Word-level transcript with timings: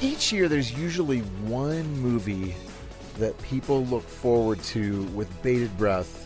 Each 0.00 0.32
year, 0.32 0.48
there's 0.48 0.72
usually 0.72 1.20
one 1.48 1.90
movie 1.98 2.54
that 3.18 3.36
people 3.42 3.84
look 3.86 4.04
forward 4.04 4.62
to 4.62 5.02
with 5.06 5.42
bated 5.42 5.76
breath 5.76 6.24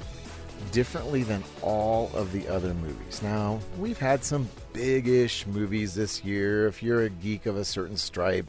differently 0.72 1.22
than 1.22 1.42
all 1.62 2.10
of 2.14 2.32
the 2.32 2.46
other 2.48 2.74
movies. 2.74 3.22
Now, 3.22 3.60
we've 3.78 3.98
had 3.98 4.22
some 4.24 4.46
big 4.74 5.08
ish 5.08 5.46
movies 5.46 5.94
this 5.94 6.22
year. 6.22 6.66
If 6.66 6.82
you're 6.82 7.04
a 7.04 7.08
geek 7.08 7.46
of 7.46 7.56
a 7.56 7.64
certain 7.64 7.96
stripe, 7.96 8.46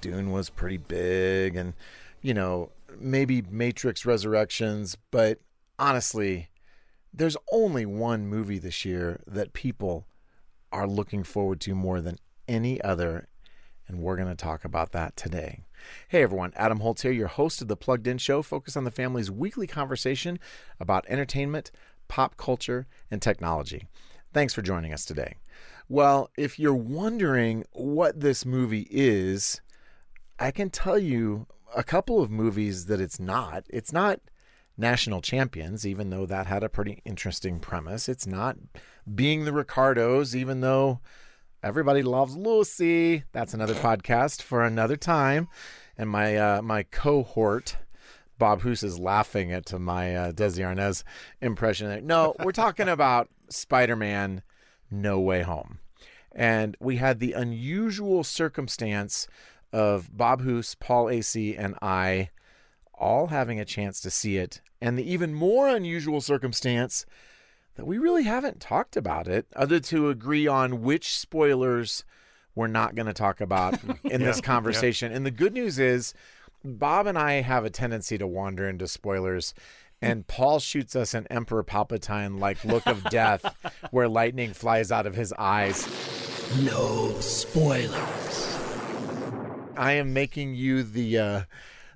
Dune 0.00 0.30
was 0.30 0.48
pretty 0.48 0.78
big, 0.78 1.54
and, 1.54 1.74
you 2.22 2.32
know, 2.32 2.70
maybe 2.98 3.42
Matrix 3.50 4.06
Resurrections, 4.06 4.96
but 5.10 5.38
honestly, 5.78 6.48
there's 7.12 7.36
only 7.52 7.84
one 7.84 8.26
movie 8.26 8.58
this 8.58 8.86
year 8.86 9.20
that 9.26 9.52
people 9.52 10.06
are 10.72 10.86
looking 10.86 11.24
forward 11.24 11.60
to 11.60 11.74
more 11.74 12.00
than 12.00 12.16
any 12.48 12.80
other, 12.80 13.28
and 13.88 13.98
we're 14.00 14.16
going 14.16 14.28
to 14.28 14.34
talk 14.34 14.64
about 14.64 14.92
that 14.92 15.16
today. 15.16 15.64
Hey 16.08 16.22
everyone, 16.22 16.52
Adam 16.56 16.80
Holz 16.80 17.02
here, 17.02 17.12
your 17.12 17.28
host 17.28 17.60
of 17.62 17.68
the 17.68 17.76
Plugged 17.76 18.06
In 18.06 18.18
Show, 18.18 18.42
Focus 18.42 18.76
on 18.76 18.84
the 18.84 18.90
Family's 18.90 19.30
weekly 19.30 19.66
conversation 19.66 20.38
about 20.78 21.04
entertainment, 21.08 21.70
pop 22.08 22.36
culture, 22.36 22.86
and 23.10 23.20
technology. 23.20 23.86
Thanks 24.32 24.54
for 24.54 24.62
joining 24.62 24.92
us 24.92 25.04
today. 25.04 25.36
Well, 25.88 26.30
if 26.36 26.58
you're 26.58 26.74
wondering 26.74 27.64
what 27.72 28.20
this 28.20 28.46
movie 28.46 28.86
is, 28.90 29.60
I 30.38 30.50
can 30.50 30.70
tell 30.70 30.98
you 30.98 31.46
a 31.76 31.82
couple 31.82 32.22
of 32.22 32.30
movies 32.30 32.86
that 32.86 33.00
it's 33.00 33.20
not. 33.20 33.64
It's 33.68 33.92
not 33.92 34.20
National 34.76 35.20
Champions, 35.20 35.86
even 35.86 36.10
though 36.10 36.26
that 36.26 36.46
had 36.46 36.62
a 36.62 36.68
pretty 36.68 37.02
interesting 37.04 37.60
premise. 37.60 38.08
It's 38.08 38.26
not 38.26 38.56
being 39.14 39.44
the 39.44 39.52
Ricardos, 39.52 40.34
even 40.34 40.60
though 40.60 41.00
everybody 41.62 42.02
loves 42.02 42.36
Lucy. 42.36 43.24
That's 43.32 43.54
another 43.54 43.74
podcast 43.74 44.42
for 44.42 44.64
another 44.64 44.96
time. 44.96 45.48
And 45.96 46.10
my 46.10 46.36
uh, 46.36 46.62
my 46.62 46.82
cohort, 46.84 47.76
Bob 48.38 48.62
Hoose, 48.62 48.82
is 48.82 48.98
laughing 48.98 49.52
at 49.52 49.72
my 49.78 50.14
uh, 50.14 50.32
Desi 50.32 50.58
Arnaz 50.58 51.04
impression. 51.40 51.88
There. 51.88 52.00
No, 52.00 52.34
we're 52.42 52.52
talking 52.52 52.88
about 52.88 53.28
Spider 53.48 53.96
Man 53.96 54.42
No 54.90 55.20
Way 55.20 55.42
Home. 55.42 55.78
And 56.34 56.76
we 56.80 56.96
had 56.96 57.20
the 57.20 57.34
unusual 57.34 58.24
circumstance 58.24 59.28
of 59.72 60.16
Bob 60.16 60.42
Hoose, 60.42 60.74
Paul 60.74 61.06
Asay, 61.06 61.54
and 61.58 61.76
I 61.82 62.30
all 62.94 63.28
having 63.28 63.60
a 63.60 63.64
chance 63.64 64.00
to 64.00 64.10
see 64.10 64.36
it, 64.36 64.60
and 64.80 64.96
the 64.96 65.10
even 65.10 65.34
more 65.34 65.68
unusual 65.68 66.20
circumstance 66.20 67.04
that 67.76 67.86
we 67.86 67.98
really 67.98 68.24
haven't 68.24 68.60
talked 68.60 68.96
about 68.96 69.28
it, 69.28 69.46
other 69.56 69.80
to 69.80 70.08
agree 70.10 70.46
on 70.46 70.82
which 70.82 71.16
spoilers 71.16 72.04
we're 72.54 72.66
not 72.66 72.94
going 72.94 73.06
to 73.06 73.14
talk 73.14 73.40
about 73.40 73.82
in 74.04 74.20
Yeah, 74.20 74.26
this 74.26 74.40
conversation. 74.40 75.12
And 75.12 75.24
the 75.24 75.30
good 75.30 75.52
news 75.54 75.78
is, 75.78 76.14
Bob 76.64 77.06
and 77.06 77.18
I 77.18 77.40
have 77.40 77.64
a 77.64 77.70
tendency 77.70 78.18
to 78.18 78.26
wander 78.26 78.68
into 78.68 78.86
spoilers. 78.86 79.54
And 80.00 80.26
Paul 80.26 80.58
shoots 80.58 80.96
us 80.96 81.14
an 81.14 81.26
Emperor 81.30 81.62
Palpatine 81.62 82.40
like 82.40 82.64
look 82.64 82.86
of 82.86 83.04
death 83.04 83.54
where 83.92 84.08
lightning 84.08 84.52
flies 84.52 84.90
out 84.90 85.06
of 85.06 85.14
his 85.14 85.32
eyes. 85.38 85.86
No 86.60 87.18
spoilers. 87.20 88.58
I 89.76 89.92
am 89.92 90.12
making 90.12 90.54
you 90.54 90.82
the 90.82 91.18
uh, 91.18 91.42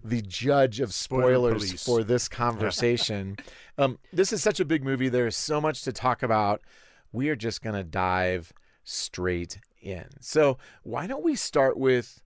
the 0.09 0.23
judge 0.23 0.81
of 0.81 0.95
spoilers 0.95 1.67
police. 1.67 1.85
for 1.85 2.05
this 2.05 2.29
conversation. 2.29 3.37
um, 3.79 3.99
this 4.13 4.33
is 4.33 4.43
such 4.43 4.61
a 4.61 4.65
big 4.65 4.85
movie. 4.85 5.09
There 5.09 5.27
is 5.27 5.37
so 5.37 5.61
much 5.61 5.83
to 5.83 5.93
talk 5.93 6.23
about. 6.23 6.61
We 7.13 7.29
are 7.29 7.37
just 7.37 7.63
going 7.63 7.75
to 7.75 7.85
dive 7.85 8.53
straight 8.85 9.59
in. 9.81 10.07
So 10.21 10.59
why 10.83 11.07
don't 11.07 11.25
we 11.25 11.35
start 11.35 11.77
with 11.77 12.23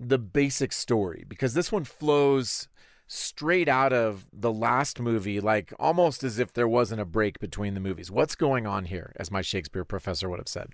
the 0.00 0.18
basic 0.18 0.72
story 0.72 1.24
because 1.28 1.54
this 1.54 1.72
one 1.72 1.84
flows 1.84 2.68
straight 3.06 3.68
out 3.68 3.92
of 3.92 4.28
the 4.32 4.52
last 4.52 5.00
movie, 5.00 5.40
like 5.40 5.72
almost 5.78 6.22
as 6.22 6.38
if 6.38 6.52
there 6.52 6.68
wasn't 6.68 7.00
a 7.00 7.06
break 7.06 7.38
between 7.40 7.74
the 7.74 7.80
movies. 7.80 8.10
What's 8.10 8.36
going 8.36 8.66
on 8.66 8.84
here, 8.84 9.12
as 9.16 9.30
my 9.30 9.42
Shakespeare 9.42 9.84
professor 9.84 10.28
would 10.28 10.38
have 10.38 10.48
said? 10.48 10.68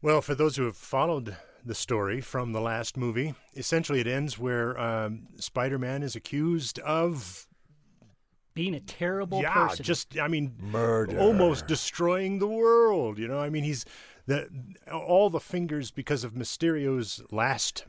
Well, 0.00 0.22
for 0.22 0.34
those 0.34 0.56
who 0.56 0.64
have 0.64 0.76
followed 0.76 1.36
the 1.66 1.74
story 1.74 2.20
from 2.20 2.52
the 2.52 2.60
last 2.60 2.96
movie, 2.96 3.34
essentially 3.54 4.00
it 4.00 4.06
ends 4.06 4.38
where 4.38 4.78
um, 4.78 5.26
Spider 5.36 5.78
Man 5.78 6.02
is 6.02 6.16
accused 6.16 6.78
of, 6.80 7.46
being 8.54 8.74
a 8.74 8.80
terrible 8.80 9.42
yeah, 9.42 9.68
person. 9.68 9.84
just, 9.84 10.18
I 10.18 10.28
mean, 10.28 10.54
Murder. 10.58 11.18
almost 11.18 11.66
destroying 11.66 12.38
the 12.38 12.46
world. 12.46 13.18
You 13.18 13.28
know, 13.28 13.38
I 13.38 13.50
mean, 13.50 13.64
he's 13.64 13.84
the 14.26 14.48
all 14.90 15.28
the 15.30 15.40
fingers 15.40 15.90
because 15.90 16.24
of 16.24 16.32
Mysterio's 16.32 17.22
last 17.30 17.84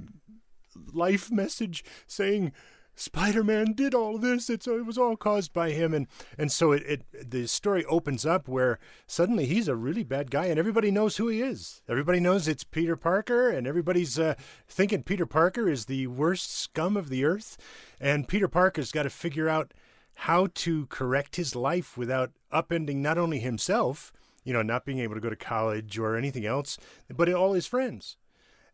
life 0.94 1.32
message 1.32 1.84
saying 2.06 2.52
Spider-Man 3.00 3.74
did 3.74 3.94
all 3.94 4.18
this. 4.18 4.50
It's 4.50 4.66
it 4.68 4.86
was 4.86 4.98
all 4.98 5.16
caused 5.16 5.54
by 5.54 5.70
him, 5.70 5.94
and 5.94 6.08
and 6.36 6.52
so 6.52 6.72
it, 6.72 6.84
it 6.84 7.30
the 7.30 7.48
story 7.48 7.86
opens 7.86 8.26
up 8.26 8.48
where 8.48 8.80
suddenly 9.06 9.46
he's 9.46 9.68
a 9.68 9.76
really 9.76 10.04
bad 10.04 10.32
guy, 10.32 10.48
and 10.48 10.58
everybody 10.58 10.90
knows 10.90 11.18
who 11.18 11.28
he 11.28 11.42
is. 11.42 11.84
Everybody 11.88 12.20
knows 12.20 12.48
it's 12.48 12.64
Peter 12.64 12.96
Parker, 12.96 13.50
and 13.52 13.68
everybody's 13.68 14.18
uh, 14.18 14.34
thinking 14.68 15.04
Peter 15.04 15.28
Parker 15.28 15.70
is 15.70 15.86
the 15.86 16.08
worst 16.08 16.52
scum 16.52 16.98
of 16.98 17.10
the 17.10 17.24
earth, 17.24 17.56
and 18.02 18.28
Peter 18.28 18.48
Parker's 18.48 18.92
got 18.92 19.04
to 19.04 19.12
figure 19.12 19.48
out 19.48 19.76
how 20.22 20.48
to 20.56 20.88
correct 20.88 21.36
his 21.36 21.56
life 21.56 21.98
without 21.98 22.32
upending 22.52 22.98
not 22.98 23.20
only 23.20 23.38
himself, 23.38 24.12
you 24.44 24.54
know, 24.54 24.64
not 24.64 24.86
being 24.86 25.00
able 25.00 25.14
to 25.14 25.22
go 25.22 25.30
to 25.30 25.36
college 25.36 26.00
or 26.00 26.16
anything 26.16 26.48
else, 26.48 26.80
but 27.16 27.32
all 27.32 27.54
his 27.54 27.68
friends. 27.68 28.18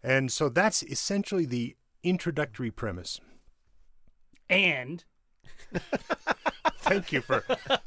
And 0.02 0.32
so 0.32 0.48
that's 0.48 0.82
essentially 0.84 1.46
the 1.46 1.76
introductory 2.04 2.72
premise. 2.72 3.20
And 4.50 5.04
Thank 6.80 7.12
you 7.12 7.22
for 7.22 7.44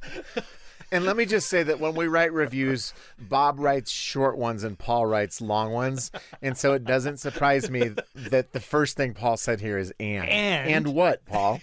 And 0.92 1.04
let 1.04 1.16
me 1.16 1.26
just 1.26 1.48
say 1.48 1.64
that 1.64 1.80
when 1.80 1.96
we 1.96 2.06
write 2.06 2.32
reviews, 2.32 2.94
Bob 3.18 3.58
writes 3.58 3.90
short 3.90 4.38
ones 4.38 4.62
and 4.62 4.78
Paul 4.78 5.06
writes 5.06 5.40
long 5.40 5.72
ones. 5.72 6.12
And 6.40 6.56
so 6.56 6.74
it 6.74 6.84
doesn't 6.84 7.16
surprise 7.18 7.68
me 7.68 7.90
that 8.14 8.52
the 8.52 8.60
first 8.60 8.96
thing 8.96 9.12
Paul 9.12 9.36
said 9.36 9.60
here 9.60 9.78
is 9.78 9.92
and. 9.98 10.28
And- 10.28 10.70
and 10.70 10.94
what, 10.94 11.26
Paul? 11.26 11.60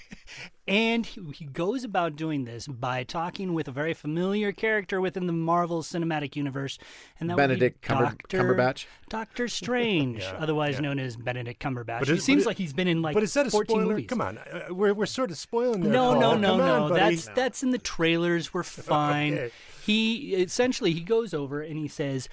And 0.67 1.05
he, 1.05 1.21
he 1.35 1.45
goes 1.45 1.83
about 1.83 2.15
doing 2.15 2.45
this 2.45 2.67
by 2.67 3.03
talking 3.03 3.53
with 3.53 3.67
a 3.67 3.71
very 3.71 3.93
familiar 3.93 4.51
character 4.53 5.01
within 5.01 5.27
the 5.27 5.33
Marvel 5.33 5.81
Cinematic 5.83 6.35
Universe, 6.35 6.77
and 7.19 7.29
that 7.29 7.35
Benedict 7.37 7.75
would 7.77 7.81
be 7.81 7.87
Cumber- 7.87 8.03
Doctor, 8.05 8.43
Cumberbatch? 8.43 8.85
Doctor 9.09 9.47
Strange, 9.47 10.19
Yeah, 10.23 10.35
otherwise 10.39 10.75
yeah. 10.75 10.81
known 10.81 10.99
as 10.99 11.17
Benedict 11.17 11.61
Cumberbatch. 11.61 11.99
But 11.99 12.07
he 12.07 12.13
is- 12.13 12.19
but 12.19 12.23
seems 12.23 12.43
it- 12.43 12.47
like 12.47 12.57
he's 12.57 12.73
been 12.73 12.87
in 12.87 13.01
like 13.01 13.13
But 13.13 13.23
is 13.23 13.33
that 13.33 13.47
a 13.47 13.51
14 13.51 13.75
spoiler? 13.75 13.89
movies. 13.91 14.07
Come 14.07 14.21
on. 14.21 14.37
Uh, 14.37 14.67
we're, 14.71 14.93
we're 14.93 15.05
sort 15.05 15.31
of 15.31 15.37
spoiling 15.37 15.81
there. 15.81 15.91
No, 15.91 16.13
no, 16.13 16.29
Paul. 16.31 16.37
no, 16.37 16.47
Come 16.49 16.57
no. 16.59 16.83
on, 16.85 16.89
buddy. 16.91 17.15
That's 17.15 17.27
that's 17.35 17.63
in 17.63 17.71
the 17.71 17.77
trailers. 17.77 18.53
We're 18.53 18.63
fine. 18.63 19.33
Okay. 19.33 19.51
He 19.85 20.33
essentially 20.35 20.93
he 20.93 21.01
goes 21.01 21.33
over 21.33 21.61
and 21.61 21.77
he 21.77 21.89
says, 21.89 22.29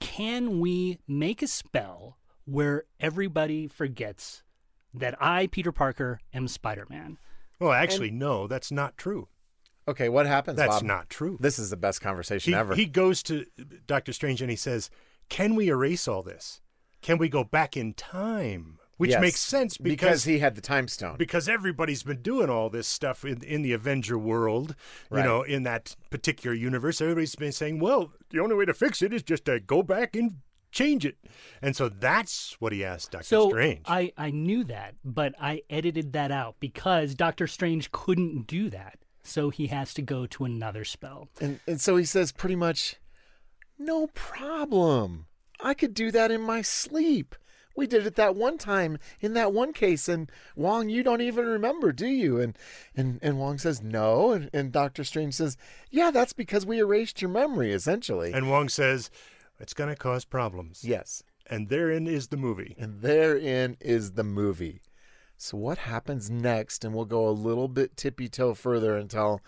"Can 0.00 0.60
we 0.60 0.98
make 1.08 1.40
a 1.42 1.46
spell 1.46 2.18
where 2.44 2.84
everybody 3.00 3.66
forgets 3.68 4.42
that 4.92 5.14
I, 5.22 5.46
Peter 5.46 5.72
Parker, 5.72 6.20
am 6.34 6.48
Spider-Man?" 6.48 7.16
Oh, 7.62 7.68
well, 7.68 7.74
actually, 7.74 8.10
no, 8.10 8.46
that's 8.46 8.70
not 8.72 8.96
true. 8.98 9.28
Okay, 9.88 10.08
what 10.08 10.26
happens, 10.26 10.56
That's 10.56 10.76
Bob? 10.76 10.82
not 10.84 11.10
true. 11.10 11.38
This 11.40 11.58
is 11.58 11.70
the 11.70 11.76
best 11.76 12.00
conversation 12.00 12.52
He, 12.52 12.58
ever. 12.58 12.74
he 12.74 12.86
goes 12.86 13.22
to 13.24 13.46
Doctor 13.86 14.12
Strange 14.12 14.40
and 14.40 14.50
he 14.50 14.56
says, 14.56 14.90
"Can 15.28 15.54
we 15.56 15.68
erase 15.68 16.06
all 16.06 16.22
this? 16.22 16.60
Can 17.00 17.18
we 17.18 17.28
go 17.28 17.42
back 17.44 17.76
in 17.76 17.94
time?" 17.94 18.78
Which 18.98 19.10
Yes, 19.10 19.20
makes 19.20 19.40
sense 19.40 19.78
because 19.78 19.92
because 20.00 20.24
he 20.24 20.38
had 20.38 20.54
the 20.54 20.60
time 20.60 20.86
stone. 20.86 21.16
because 21.16 21.48
everybody's 21.48 22.04
been 22.04 22.22
doing 22.22 22.48
all 22.48 22.70
this 22.70 22.86
stuff 22.86 23.24
in, 23.24 23.42
in 23.42 23.62
the 23.62 23.72
Avenger 23.72 24.16
world, 24.16 24.76
you 25.10 25.16
Right. 25.16 25.24
know, 25.24 25.42
in 25.42 25.64
that 25.64 25.96
particular 26.10 26.54
universe. 26.54 27.00
Everybody's 27.00 27.34
been 27.34 27.50
saying, 27.50 27.80
well, 27.80 28.12
the 28.30 28.38
only 28.38 28.54
way 28.54 28.64
to 28.66 28.74
fix 28.74 29.02
it 29.02 29.12
is 29.12 29.24
just 29.24 29.46
to 29.46 29.58
go 29.58 29.82
back 29.82 30.14
and 30.14 30.36
change 30.72 31.06
it. 31.06 31.16
And 31.60 31.76
so 31.76 31.88
that's 31.88 32.56
what 32.60 32.72
he 32.72 32.84
asked 32.84 33.12
Doctor 33.12 33.26
So 33.26 33.50
Strange. 33.50 33.82
I 33.86 34.12
I 34.16 34.30
knew 34.30 34.64
that, 34.64 34.94
but 35.04 35.34
I 35.40 35.62
edited 35.70 36.12
that 36.14 36.32
out 36.32 36.56
because 36.58 37.14
Doctor 37.14 37.46
Strange 37.46 37.92
couldn't 37.92 38.46
do 38.46 38.68
that. 38.70 38.98
So 39.22 39.50
he 39.50 39.68
has 39.68 39.94
to 39.94 40.02
go 40.02 40.26
to 40.26 40.44
another 40.44 40.84
spell. 40.84 41.28
and, 41.40 41.60
and 41.68 41.80
so 41.80 41.96
he 41.96 42.04
says 42.04 42.32
pretty 42.32 42.56
much, 42.56 42.96
no 43.78 44.08
problem. 44.08 45.26
I 45.62 45.74
could 45.74 45.94
do 45.94 46.10
that 46.10 46.32
in 46.32 46.40
my 46.40 46.60
sleep. 46.62 47.36
We 47.76 47.86
did 47.86 48.04
it 48.04 48.16
that 48.16 48.34
one 48.34 48.58
time 48.58 48.98
in 49.20 49.32
that 49.34 49.52
one 49.52 49.72
case, 49.72 50.08
and 50.08 50.30
Wong, 50.56 50.88
you 50.88 51.02
don't 51.02 51.20
even 51.20 51.46
remember, 51.46 51.92
do 51.92 52.06
you? 52.08 52.40
And 52.40 52.58
and 52.96 53.18
and 53.22 53.38
Wong 53.38 53.58
says 53.58 53.80
no, 53.80 54.32
and, 54.32 54.50
and 54.52 54.72
Doctor 54.72 55.04
Strange 55.04 55.34
says, 55.34 55.56
yeah, 55.90 56.10
that's 56.10 56.32
because 56.32 56.66
we 56.66 56.80
erased 56.80 57.22
your 57.22 57.30
memory, 57.30 57.72
essentially. 57.72 58.32
and 58.32 58.50
Wong 58.50 58.68
says, 58.68 59.08
it's 59.62 59.72
going 59.74 59.88
to 59.90 59.96
cause 59.96 60.24
problems. 60.24 60.84
yes, 60.84 61.22
And 61.48 61.68
therein 61.68 62.06
is 62.06 62.28
the 62.28 62.36
movie. 62.36 62.74
and 62.78 63.00
therein 63.00 63.76
is 63.80 64.12
the 64.12 64.24
movie. 64.24 64.82
So 65.38 65.56
what 65.56 65.78
happens 65.78 66.30
next? 66.30 66.84
And 66.84 66.94
we'll 66.94 67.04
go 67.04 67.28
a 67.28 67.30
little 67.30 67.68
bit 67.68 67.96
tippy 67.96 68.28
toe 68.28 68.54
further 68.54 68.96
until 68.96 69.40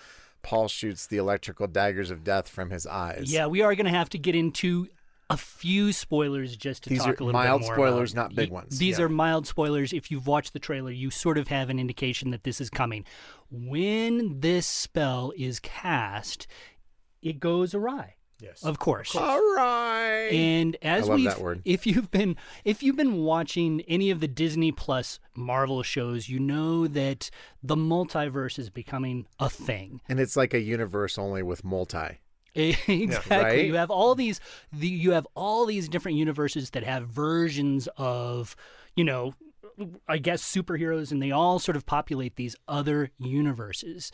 Paul 0.43 0.69
shoots 0.69 1.06
the 1.06 1.16
electrical 1.19 1.66
daggers 1.66 2.11
of 2.11 2.25
death 2.25 2.49
from 2.49 2.70
his 2.70 2.87
eyes. 2.87 3.32
Yeah, 3.32 3.46
we 3.46 3.62
are 3.62 3.75
going 3.75 3.87
to 3.87 3.90
have 3.99 4.08
to 4.11 4.19
get 4.19 4.34
into 4.34 4.88
a 5.31 5.37
few 5.37 5.93
spoilers 5.93 6.55
just 6.56 6.82
to 6.84 6.90
These 6.90 6.99
talk 6.99 7.08
are 7.08 7.22
a 7.22 7.26
little 7.26 7.32
mild 7.32 7.60
bit 7.62 7.67
more 7.69 7.76
Mild 7.76 7.88
spoilers, 7.94 8.12
about. 8.12 8.22
not 8.31 8.34
big 8.34 8.50
ones. 8.50 8.78
These 8.78 8.99
Yeah. 8.99 9.05
are 9.06 9.08
mild 9.08 9.46
spoilers. 9.46 9.93
If 9.93 10.10
you've 10.10 10.26
watched 10.26 10.52
the 10.52 10.58
trailer, 10.58 10.90
you 10.90 11.10
sort 11.10 11.38
of 11.38 11.49
have 11.49 11.70
an 11.70 11.78
indication 11.78 12.31
that 12.31 12.44
this 12.44 12.60
is 12.60 12.69
coming. 12.70 13.05
When 13.50 14.40
this 14.40 14.67
spell 14.67 15.32
is 15.37 15.60
cast, 15.60 16.46
it 17.22 17.40
goes 17.40 17.75
awry. 17.75 18.17
Yes. 18.40 18.64
Of 18.64 18.78
course. 18.78 19.14
All 19.14 19.38
right. 19.54 20.28
And 20.32 20.76
as 20.82 21.08
we've, 21.08 21.25
that 21.25 21.40
word. 21.40 21.62
if 21.64 21.86
you've 21.86 22.10
been 22.10 22.36
if 22.64 22.82
you've 22.82 22.96
been 22.96 23.22
watching 23.22 23.82
any 23.82 24.10
of 24.10 24.20
the 24.20 24.28
Disney 24.28 24.72
Plus 24.72 25.20
Marvel 25.34 25.82
shows, 25.82 26.28
you 26.28 26.38
know 26.40 26.86
that 26.86 27.31
the 27.62 27.76
multiverse 27.76 28.58
is 28.58 28.70
becoming 28.70 29.26
a 29.38 29.48
thing. 29.48 30.00
and 30.08 30.19
it's 30.20 30.36
like 30.36 30.52
a 30.52 30.60
universe 30.60 31.19
only 31.19 31.42
with 31.42 31.64
multi. 31.64 32.20
exactly. 32.54 33.36
Right? 33.36 33.66
You 33.66 33.75
have 33.75 33.90
all 33.90 34.14
these 34.14 34.40
the, 34.72 34.88
you 34.88 35.12
have 35.12 35.26
all 35.34 35.66
these 35.66 35.88
different 35.88 36.19
universes 36.19 36.70
that 36.70 36.84
have 36.84 37.08
versions 37.08 37.88
of, 37.96 38.54
you 38.94 39.04
know, 39.04 39.34
I 40.08 40.19
guess 40.19 40.42
superheroes 40.42 41.10
and 41.10 41.20
they 41.20 41.32
all 41.32 41.58
sort 41.58 41.76
of 41.76 41.84
populate 41.84 42.36
these 42.36 42.54
other 42.69 43.10
universes. 43.19 44.12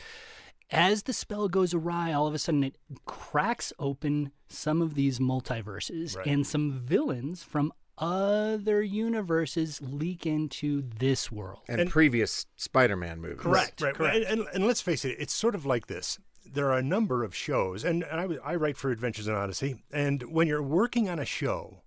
As 0.71 1.03
the 1.03 1.13
spell 1.13 1.47
goes 1.49 1.73
awry, 1.73 2.13
all 2.13 2.27
of 2.27 2.33
a 2.33 2.39
sudden 2.39 2.63
it 2.63 2.75
cracks 3.05 3.73
open 3.77 4.31
some 4.47 4.81
of 4.81 4.95
these 4.95 5.19
multiverses 5.19 6.15
Right. 6.15 6.25
and 6.27 6.47
some 6.47 6.71
villains 6.71 7.43
from 7.43 7.73
other 7.97 8.81
universes 8.81 9.81
leak 9.81 10.25
into 10.25 10.81
this 10.81 11.31
world. 11.31 11.59
And, 11.67 11.81
And- 11.81 11.89
previous 11.89 12.45
Spider-Man 12.55 13.19
movies. 13.21 13.39
Correct. 13.39 13.81
Right. 13.81 13.93
correct. 13.93 14.15
And, 14.15 14.25
and, 14.25 14.47
and 14.53 14.65
let's 14.65 14.81
face 14.81 15.05
it, 15.05 15.17
it's 15.19 15.33
sort 15.33 15.55
of 15.55 15.65
like 15.65 15.87
this. 15.87 16.17
There 16.45 16.71
are 16.71 16.77
a 16.77 16.83
number 16.83 17.23
of 17.23 17.35
shows, 17.35 17.83
and, 17.83 18.03
and 18.03 18.19
I, 18.19 18.23
w- 18.23 18.41
I 18.43 18.55
write 18.55 18.75
for 18.75 18.91
Adventures 18.91 19.27
in 19.27 19.35
Odyssey. 19.35 19.83
And 19.93 20.23
when 20.23 20.47
you're 20.47 20.63
working 20.63 21.07
on 21.09 21.19
a 21.19 21.25
show, 21.25 21.83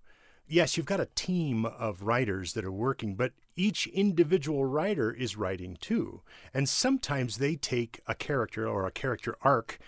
yes, 0.46 0.76
you've 0.76 0.86
got 0.86 1.00
a 1.00 1.08
team 1.14 1.64
of 1.64 2.02
writers 2.02 2.52
that 2.52 2.64
are 2.64 2.72
working, 2.72 3.14
but 3.14 3.32
each 3.56 3.86
individual 3.88 4.64
writer 4.64 5.12
is 5.12 5.36
writing 5.36 5.76
too. 5.80 6.22
And 6.52 6.68
sometimes 6.68 7.36
they 7.36 7.56
take 7.56 8.00
a 8.06 8.14
character 8.14 8.68
or 8.68 8.86
a 8.86 8.92
character 8.92 9.36
arc 9.42 9.78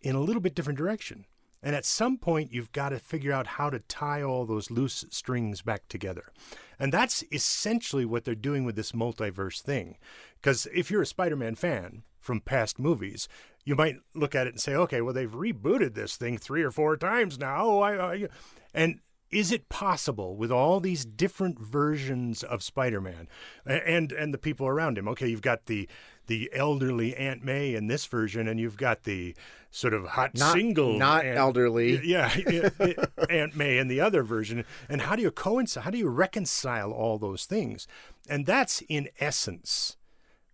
in 0.00 0.14
a 0.14 0.20
little 0.20 0.42
bit 0.42 0.54
different 0.54 0.78
direction. 0.78 1.24
And 1.62 1.74
at 1.74 1.86
some 1.86 2.18
point, 2.18 2.52
you've 2.52 2.72
got 2.72 2.90
to 2.90 2.98
figure 2.98 3.32
out 3.32 3.46
how 3.46 3.70
to 3.70 3.78
tie 3.78 4.22
all 4.22 4.44
those 4.44 4.70
loose 4.70 5.06
strings 5.08 5.62
back 5.62 5.88
together. 5.88 6.30
And 6.78 6.92
that's 6.92 7.24
essentially 7.32 8.04
what 8.04 8.24
they're 8.24 8.34
doing 8.34 8.64
with 8.64 8.76
this 8.76 8.92
multiverse 8.92 9.62
thing. 9.62 9.96
Because 10.40 10.66
if 10.74 10.90
you're 10.90 11.02
a 11.02 11.06
Spider 11.06 11.36
Man 11.36 11.54
fan 11.54 12.02
from 12.20 12.40
past 12.40 12.78
movies, 12.78 13.28
you 13.64 13.74
might 13.74 13.96
look 14.14 14.34
at 14.34 14.46
it 14.46 14.52
and 14.52 14.60
say, 14.60 14.74
okay, 14.74 15.00
well, 15.00 15.14
they've 15.14 15.30
rebooted 15.30 15.94
this 15.94 16.16
thing 16.16 16.36
three 16.36 16.62
or 16.62 16.70
four 16.70 16.98
times 16.98 17.38
now. 17.38 17.78
I, 17.78 18.12
I, 18.12 18.28
and 18.74 19.00
is 19.34 19.50
it 19.52 19.68
possible 19.68 20.36
with 20.36 20.50
all 20.52 20.80
these 20.80 21.04
different 21.04 21.58
versions 21.58 22.42
of 22.42 22.62
Spider-Man 22.62 23.28
and 23.66 24.12
and 24.12 24.32
the 24.32 24.38
people 24.38 24.66
around 24.66 24.96
him? 24.96 25.08
Okay, 25.08 25.26
you've 25.28 25.42
got 25.42 25.66
the 25.66 25.88
the 26.26 26.48
elderly 26.54 27.14
Aunt 27.16 27.44
May 27.44 27.74
in 27.74 27.86
this 27.88 28.06
version, 28.06 28.48
and 28.48 28.58
you've 28.58 28.78
got 28.78 29.02
the 29.04 29.34
sort 29.70 29.92
of 29.92 30.06
hot 30.06 30.34
Not- 30.34 30.52
single, 30.54 30.96
not 30.98 31.24
Aunt- 31.26 31.36
elderly. 31.36 32.00
yeah, 32.06 32.32
Aunt 33.28 33.54
May 33.56 33.76
in 33.78 33.88
the 33.88 34.00
other 34.00 34.22
version. 34.22 34.64
And 34.88 35.02
how 35.02 35.16
do 35.16 35.22
you 35.22 35.30
coincide? 35.30 35.84
How 35.84 35.90
do 35.90 35.98
you 35.98 36.08
reconcile 36.08 36.92
all 36.92 37.18
those 37.18 37.44
things? 37.44 37.86
And 38.28 38.46
that's 38.46 38.82
in 38.88 39.08
essence 39.20 39.96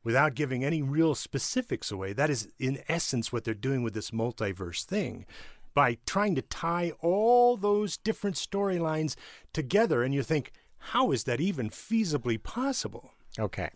without 0.03 0.35
giving 0.35 0.65
any 0.65 0.81
real 0.83 1.15
specifics 1.15 1.91
away, 1.93 2.15
that 2.15 2.31
is 2.31 2.49
in 2.59 2.83
essence 2.89 3.33
what 3.33 3.45
they're 3.45 3.53
doing 3.55 3.83
with 3.83 3.93
this 3.95 4.11
multiverse 4.11 4.83
thing 4.83 5.27
by 5.75 5.99
trying 6.07 6.35
to 6.35 6.43
tie 6.43 6.93
all 7.01 7.57
those 7.57 7.97
different 7.97 8.37
storylines 8.37 9.17
together. 9.53 10.03
And 10.03 10.15
you 10.15 10.23
think, 10.23 10.53
how 10.79 11.13
is 11.13 11.25
that 11.25 11.41
even 11.41 11.71
feasibly 11.71 12.43
possible? 12.43 13.13
Okay. 13.39 13.71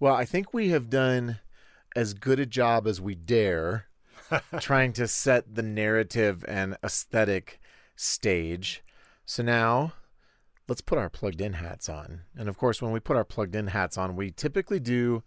Well, 0.00 0.14
I 0.14 0.24
think 0.24 0.52
we 0.52 0.70
have 0.70 0.90
done 0.90 1.38
as 1.94 2.14
good 2.14 2.40
a 2.40 2.46
job 2.46 2.86
as 2.86 3.00
we 3.00 3.14
dare 3.14 3.86
trying 4.60 4.92
to 4.94 5.06
set 5.06 5.54
the 5.54 5.62
narrative 5.62 6.44
and 6.48 6.76
aesthetic 6.82 7.60
stage. 7.94 8.82
So 9.24 9.42
now 9.42 9.92
let's 10.68 10.80
put 10.80 10.98
our 10.98 11.08
plugged 11.08 11.40
in 11.40 11.54
hats 11.54 11.88
on. 11.88 12.22
And 12.36 12.48
of 12.48 12.58
course, 12.58 12.82
when 12.82 12.92
we 12.92 13.00
put 13.00 13.16
our 13.16 13.24
plugged 13.24 13.54
in 13.54 13.68
hats 13.68 13.96
on, 13.96 14.16
we 14.16 14.30
typically 14.30 14.80
do 14.80 15.22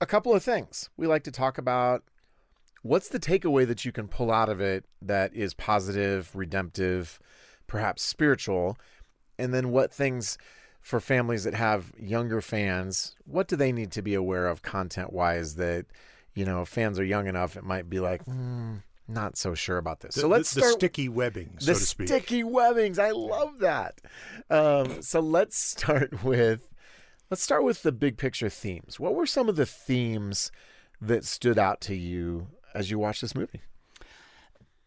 a 0.00 0.06
couple 0.06 0.34
of 0.34 0.42
things. 0.42 0.90
We 0.96 1.06
like 1.06 1.24
to 1.24 1.30
talk 1.30 1.58
about 1.58 2.02
what's 2.82 3.08
the 3.08 3.20
takeaway 3.20 3.66
that 3.66 3.84
you 3.84 3.92
can 3.92 4.08
pull 4.08 4.30
out 4.30 4.48
of 4.48 4.60
it 4.60 4.84
that 5.00 5.34
is 5.34 5.54
positive, 5.54 6.30
redemptive, 6.34 7.18
perhaps 7.66 8.02
spiritual, 8.02 8.76
and 9.38 9.54
then 9.54 9.70
what 9.70 9.92
things 9.92 10.36
for 10.80 11.00
families 11.00 11.44
that 11.44 11.54
have 11.54 11.92
younger 11.96 12.40
fans, 12.40 13.16
what 13.24 13.46
do 13.48 13.56
they 13.56 13.72
need 13.72 13.92
to 13.92 14.02
be 14.02 14.14
aware 14.14 14.48
of 14.48 14.62
content 14.62 15.12
wise 15.12 15.54
that, 15.54 15.86
you 16.34 16.44
know, 16.44 16.62
if 16.62 16.68
fans 16.68 16.98
are 16.98 17.04
young 17.04 17.28
enough, 17.28 17.56
it 17.56 17.62
might 17.62 17.88
be 17.88 18.00
like, 18.00 18.24
hmm, 18.24 18.76
not 19.06 19.36
so 19.36 19.54
sure 19.54 19.78
about 19.78 20.00
this. 20.00 20.16
The, 20.16 20.22
so 20.22 20.28
let's 20.28 20.52
the, 20.52 20.60
the 20.60 20.66
start 20.66 20.80
sticky 20.80 21.08
webbing, 21.08 21.56
so 21.58 21.72
the 21.72 21.78
to 21.78 21.84
speak. 21.84 22.08
sticky 22.08 22.42
webbings. 22.42 22.98
I 22.98 23.12
love 23.12 23.60
that. 23.60 24.00
Um, 24.50 25.02
so 25.02 25.20
let's 25.20 25.56
start 25.56 26.24
with 26.24 26.68
let's 27.30 27.42
start 27.42 27.62
with 27.62 27.82
the 27.82 27.92
big 27.92 28.16
picture 28.16 28.48
themes. 28.48 28.98
What 28.98 29.14
were 29.14 29.26
some 29.26 29.48
of 29.48 29.56
the 29.56 29.66
themes 29.66 30.50
that 31.00 31.24
stood 31.24 31.58
out 31.58 31.80
to 31.82 31.94
you 31.94 32.48
as 32.74 32.90
you 32.90 32.98
watch 32.98 33.20
this 33.20 33.34
movie? 33.34 33.60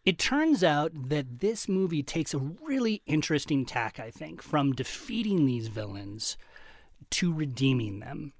It 0.04 0.18
turns 0.18 0.62
out 0.62 0.92
that 1.08 1.40
this 1.40 1.68
movie 1.68 2.02
takes 2.02 2.32
a 2.32 2.38
really 2.38 3.02
interesting 3.06 3.66
tack, 3.66 3.98
I 3.98 4.10
think, 4.10 4.40
from 4.40 4.72
defeating 4.72 5.46
these 5.46 5.66
villains 5.66 6.36
to 7.10 7.32
redeeming 7.32 7.98
them. 7.98 8.32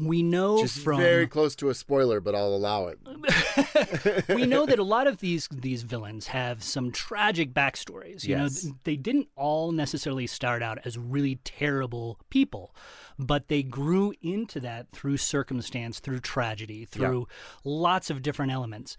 Yeah. 0.00 0.08
We 0.08 0.22
know 0.22 0.58
Just 0.62 0.78
from 0.80 0.98
very 1.00 1.26
close 1.26 1.54
to 1.56 1.68
a 1.68 1.74
spoiler, 1.74 2.20
but 2.20 2.34
I'll 2.34 2.54
allow 2.54 2.86
it. 2.88 2.98
we 4.34 4.46
know 4.46 4.64
that 4.66 4.78
a 4.78 4.82
lot 4.84 5.06
of 5.06 5.18
these 5.18 5.48
these 5.52 5.82
villains 5.82 6.28
have 6.28 6.62
some 6.62 6.90
tragic 6.92 7.52
backstories. 7.52 8.24
You 8.24 8.36
Yes. 8.36 8.64
know, 8.64 8.74
they 8.84 8.96
didn't 8.96 9.28
all 9.36 9.70
necessarily 9.72 10.26
start 10.26 10.62
out 10.62 10.78
as 10.84 10.96
really 10.98 11.36
terrible 11.44 12.18
people, 12.30 12.74
but 13.18 13.48
they 13.48 13.62
grew 13.62 14.12
into 14.22 14.60
that 14.60 14.90
through 14.92 15.18
circumstance, 15.18 16.00
through 16.00 16.20
tragedy, 16.20 16.84
through 16.86 17.28
lots 17.64 18.08
of 18.10 18.22
different 18.22 18.52
elements. 18.52 18.96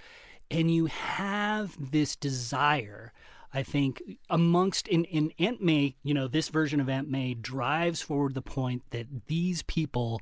And 0.51 0.69
you 0.74 0.86
have 0.86 1.75
this 1.92 2.16
desire, 2.16 3.12
I 3.51 3.63
think, 3.63 4.04
amongst 4.30 4.88
in, 4.88 5.06
in 5.06 5.31
Aunt 5.40 5.62
May, 5.63 5.95
you 6.04 6.13
know, 6.13 6.28
this 6.28 6.50
version 6.50 6.80
of 6.80 6.88
Aunt 6.90 7.10
May 7.10 7.34
drives 7.34 8.01
forward 8.04 8.36
the 8.36 8.42
point 8.44 8.84
that 8.92 9.07
these 9.26 9.64
people 9.64 10.21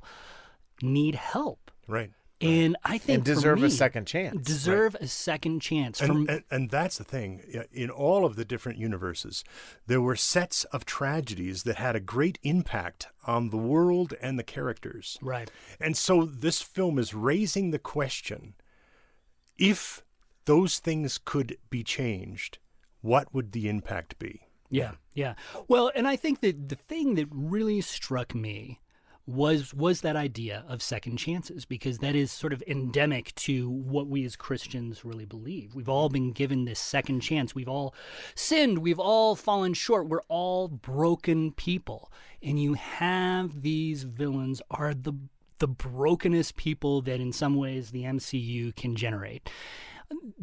need 0.80 1.14
help. 1.14 1.70
Right. 1.86 2.10
And 2.40 2.76
I 2.84 2.98
think 2.98 3.18
And 3.18 3.24
deserve 3.24 3.62
a 3.62 3.70
second 3.70 4.06
chance. 4.06 4.44
Deserve 4.44 4.96
a 4.96 5.06
second 5.06 5.60
chance. 5.60 6.00
And, 6.00 6.28
and, 6.28 6.42
and 6.50 6.70
that's 6.70 6.98
the 6.98 7.04
thing. 7.04 7.40
In 7.72 7.88
all 7.88 8.24
of 8.24 8.34
the 8.34 8.44
different 8.44 8.78
universes, 8.78 9.44
there 9.86 10.00
were 10.00 10.16
sets 10.16 10.64
of 10.64 10.84
tragedies 10.84 11.62
that 11.62 11.76
had 11.76 11.94
a 11.94 12.00
great 12.00 12.40
impact 12.42 13.06
on 13.28 13.50
the 13.50 13.56
world 13.56 14.14
and 14.20 14.38
the 14.40 14.42
characters. 14.42 15.18
right, 15.22 15.50
And 15.80 15.96
so 15.96 16.24
this 16.24 16.60
film 16.62 16.98
is 16.98 17.14
raising 17.14 17.70
the 17.70 17.78
question 17.78 18.54
if 19.56 20.02
those 20.44 20.80
things 20.80 21.18
could 21.24 21.56
be 21.70 21.84
changed, 21.84 22.58
what 23.02 23.32
would 23.32 23.52
the 23.52 23.68
impact 23.68 24.18
be? 24.18 24.48
yeah, 24.68 24.92
yeah. 25.14 25.34
Well, 25.68 25.92
and 25.94 26.08
I 26.08 26.16
think 26.16 26.40
that 26.40 26.70
the 26.70 26.74
thing 26.76 27.14
that 27.16 27.28
really 27.30 27.82
struck 27.82 28.34
me 28.34 28.80
was 29.26 29.72
was 29.72 30.00
that 30.00 30.16
idea 30.16 30.64
of 30.68 30.82
second 30.82 31.16
chances 31.16 31.64
because 31.64 31.98
that 31.98 32.16
is 32.16 32.32
sort 32.32 32.52
of 32.52 32.62
endemic 32.66 33.34
to 33.36 33.70
what 33.70 34.08
we 34.08 34.24
as 34.24 34.34
Christians 34.34 35.04
really 35.04 35.24
believe. 35.24 35.74
We've 35.74 35.88
all 35.88 36.08
been 36.08 36.32
given 36.32 36.64
this 36.64 36.80
second 36.80 37.20
chance. 37.20 37.54
We've 37.54 37.68
all 37.68 37.94
sinned. 38.34 38.78
We've 38.78 38.98
all 38.98 39.36
fallen 39.36 39.74
short. 39.74 40.08
We're 40.08 40.22
all 40.22 40.68
broken 40.68 41.52
people. 41.52 42.10
And 42.42 42.60
you 42.60 42.74
have 42.74 43.62
these 43.62 44.02
villains 44.02 44.60
are 44.70 44.92
the 44.94 45.14
the 45.58 45.68
brokenest 45.68 46.56
people 46.56 47.02
that 47.02 47.20
in 47.20 47.32
some 47.32 47.54
ways 47.54 47.92
the 47.92 48.02
MCU 48.02 48.74
can 48.74 48.96
generate. 48.96 49.48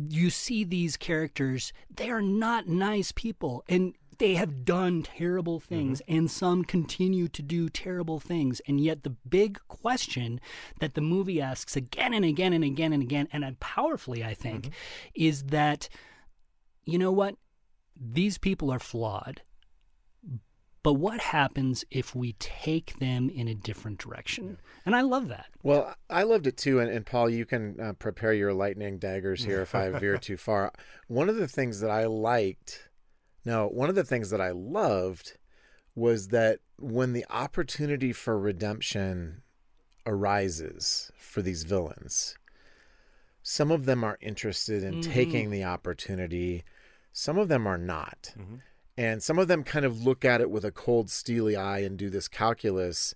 You 0.10 0.30
see 0.30 0.64
these 0.64 0.96
characters, 0.96 1.74
they 1.94 2.10
are 2.10 2.22
not 2.22 2.68
nice 2.70 3.12
people 3.12 3.66
and 3.68 3.96
they 4.20 4.36
have 4.36 4.64
done 4.66 5.02
terrible 5.02 5.60
things 5.60 6.02
and 6.08 6.30
some 6.30 6.64
continue 6.64 7.28
to 7.30 7.42
do 7.42 7.70
terrible 7.70 8.20
things. 8.20 8.62
And 8.68 8.80
yet 8.80 9.04
the 9.04 9.10
big 9.10 9.60
question 9.68 10.40
that 10.80 10.94
the 10.94 11.02
movie 11.02 11.42
asks 11.42 11.76
again 11.76 12.14
and 12.14 12.26
again 12.26 12.54
and 12.54 12.64
again 12.64 12.94
and 12.94 13.02
again 13.02 13.28
and 13.32 13.60
powerfully 13.60 14.24
I 14.24 14.34
think 14.34 14.72
is 15.16 15.44
that 15.46 15.90
you 16.86 16.98
know 16.98 17.12
what? 17.12 17.36
These 17.96 18.38
people 18.38 18.72
are 18.72 18.80
flawed. 18.80 19.42
But 20.82 20.94
what 20.94 21.20
happens 21.20 21.84
if 21.92 22.16
we 22.16 22.34
take 22.40 22.98
them 23.00 23.30
in 23.30 23.48
a 23.48 23.54
different 23.54 24.00
direction? 24.00 24.60
And 24.86 24.96
I 24.96 25.02
love 25.02 25.28
that. 25.28 25.48
Well, 25.62 25.94
I 26.10 26.24
loved 26.24 26.48
it 26.48 26.56
too, 26.56 26.80
and, 26.80 26.90
and 26.90 27.06
Paul, 27.06 27.30
you 27.30 27.46
can 27.46 27.80
uh, 27.80 27.94
prepare 27.94 28.34
your 28.34 28.54
lightning 28.54 28.98
daggers 28.98 29.44
here 29.44 29.62
if 29.62 29.76
I 29.76 29.90
veer 29.92 30.18
too 30.18 30.38
far. 30.38 30.72
One 31.08 31.28
of 31.28 31.36
the 31.36 31.50
things 31.50 31.82
that 31.82 31.92
I 31.92 32.06
liked, 32.06 32.89
Now, 33.50 33.66
one 33.66 33.90
of 33.90 33.96
the 33.96 34.04
things 34.04 34.30
that 34.30 34.40
I 34.40 34.52
loved 34.52 35.40
was 35.96 36.28
that 36.28 36.60
when 36.78 37.14
the 37.14 37.26
opportunity 37.32 38.14
for 38.14 38.38
redemption 38.38 39.42
arises 40.06 41.12
for 41.18 41.42
these 41.42 41.64
villains, 41.64 42.38
some 43.42 43.72
of 43.72 43.86
them 43.86 44.04
are 44.04 44.20
interested 44.22 44.84
in 44.84 45.02
mm-hmm. 45.02 45.12
taking 45.12 45.50
the 45.50 45.64
opportunity, 45.64 46.64
some 47.12 47.40
of 47.40 47.48
them 47.48 47.66
are 47.66 47.80
not. 47.80 48.36
Mm-hmm. 48.40 48.58
And 48.96 49.24
some 49.24 49.40
of 49.40 49.48
them 49.48 49.64
kind 49.64 49.84
of 49.84 50.04
look 50.04 50.24
at 50.24 50.42
it 50.42 50.52
with 50.52 50.64
a 50.64 50.72
cold, 50.72 51.10
steely 51.10 51.56
eye 51.56 51.80
and 51.80 51.98
do 51.98 52.12
this 52.12 52.28
calculus. 52.28 53.16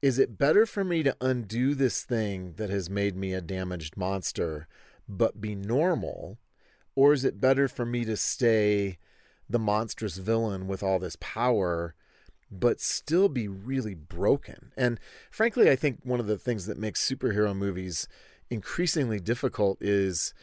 Is 0.00 0.20
it 0.20 0.38
better 0.38 0.66
for 0.66 0.84
me 0.84 1.02
to 1.02 1.16
undo 1.20 1.74
this 1.74 2.04
thing 2.04 2.54
that 2.58 2.70
has 2.70 2.88
made 2.88 3.16
me 3.16 3.32
a 3.32 3.40
damaged 3.40 3.96
monster, 3.96 4.68
but 5.08 5.40
be 5.40 5.56
normal? 5.56 6.38
Or 6.94 7.12
is 7.12 7.24
it 7.24 7.40
better 7.40 7.66
for 7.66 7.84
me 7.84 8.04
to 8.04 8.16
stay 8.16 8.98
the 9.48 9.58
monstrous 9.58 10.16
villain 10.16 10.66
with 10.66 10.82
all 10.82 10.98
this 10.98 11.16
power, 11.20 11.94
but 12.50 12.80
still 12.80 13.28
be 13.28 13.48
really 13.48 13.94
broken? 13.94 14.72
And 14.76 14.98
frankly, 15.30 15.70
I 15.70 15.76
think 15.76 16.00
one 16.02 16.20
of 16.20 16.26
the 16.26 16.38
things 16.38 16.66
that 16.66 16.78
makes 16.78 17.08
superhero 17.08 17.54
movies 17.56 18.08
increasingly 18.50 19.20
difficult 19.20 19.78
is 19.80 20.34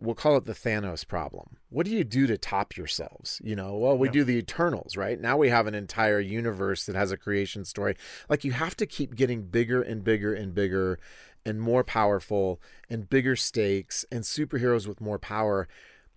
we'll 0.00 0.14
call 0.14 0.36
it 0.36 0.46
the 0.46 0.54
Thanos 0.54 1.06
problem. 1.06 1.58
What 1.68 1.84
do 1.84 1.92
you 1.92 2.04
do 2.04 2.26
to 2.26 2.38
top 2.38 2.76
yourselves? 2.76 3.40
You 3.44 3.54
know, 3.54 3.76
well, 3.76 3.98
we 3.98 4.08
Yeah. 4.08 4.12
do 4.12 4.24
the 4.24 4.36
Eternals, 4.38 4.96
right? 4.96 5.20
Now 5.20 5.36
we 5.36 5.50
have 5.50 5.66
an 5.66 5.74
entire 5.74 6.20
universe 6.20 6.86
that 6.86 6.94
has 6.96 7.12
a 7.12 7.18
creation 7.18 7.66
story. 7.66 7.96
Like 8.28 8.42
you 8.42 8.52
have 8.52 8.74
to 8.76 8.86
keep 8.86 9.14
getting 9.14 9.42
bigger 9.42 9.82
and 9.82 10.02
bigger 10.02 10.32
and 10.32 10.54
bigger 10.54 10.98
and 11.44 11.60
more 11.60 11.84
powerful 11.84 12.60
and 12.88 13.08
bigger 13.10 13.36
stakes 13.36 14.04
and 14.10 14.24
superheroes 14.24 14.86
with 14.86 15.00
more 15.00 15.18
power. 15.18 15.68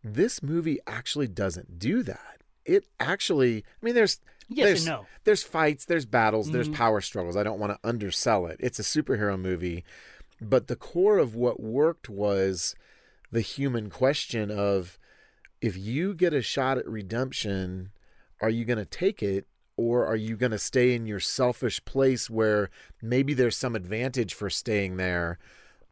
This 0.03 0.43
movie 0.43 0.79
actually 0.85 1.27
doesn't 1.27 1.79
do 1.79 2.03
that. 2.03 2.41
It 2.65 2.85
actually, 2.99 3.63
I 3.81 3.85
mean, 3.85 3.95
there's 3.95 4.19
Yes 4.49 4.67
there's, 4.67 4.87
and 4.87 4.97
no. 4.97 5.05
There's 5.23 5.43
fights, 5.43 5.85
there's 5.85 6.05
battles, 6.05 6.51
there's 6.51 6.67
mm-hmm. 6.67 6.75
power 6.75 7.01
struggles. 7.01 7.37
I 7.37 7.43
don't 7.43 7.59
want 7.59 7.73
to 7.73 7.87
undersell 7.87 8.45
it. 8.47 8.57
It's 8.59 8.79
a 8.79 8.83
superhero 8.83 9.39
movie, 9.39 9.83
but 10.41 10.67
the 10.67 10.75
core 10.75 11.17
of 11.17 11.35
what 11.35 11.61
worked 11.61 12.09
was 12.09 12.75
the 13.31 13.41
human 13.41 13.89
question 13.89 14.51
of 14.51 14.99
if 15.61 15.77
you 15.77 16.13
get 16.13 16.33
a 16.33 16.41
shot 16.41 16.77
at 16.77 16.87
redemption, 16.87 17.91
are 18.41 18.49
you 18.49 18.65
going 18.65 18.77
to 18.77 18.85
take 18.85 19.23
it 19.23 19.47
or 19.77 20.05
are 20.05 20.15
you 20.15 20.35
going 20.35 20.51
to 20.51 20.59
stay 20.59 20.93
in 20.93 21.07
your 21.07 21.19
selfish 21.19 21.83
place 21.85 22.29
where 22.29 22.69
maybe 23.01 23.33
there's 23.33 23.57
some 23.57 23.75
advantage 23.75 24.33
for 24.33 24.49
staying 24.49 24.97
there, 24.97 25.39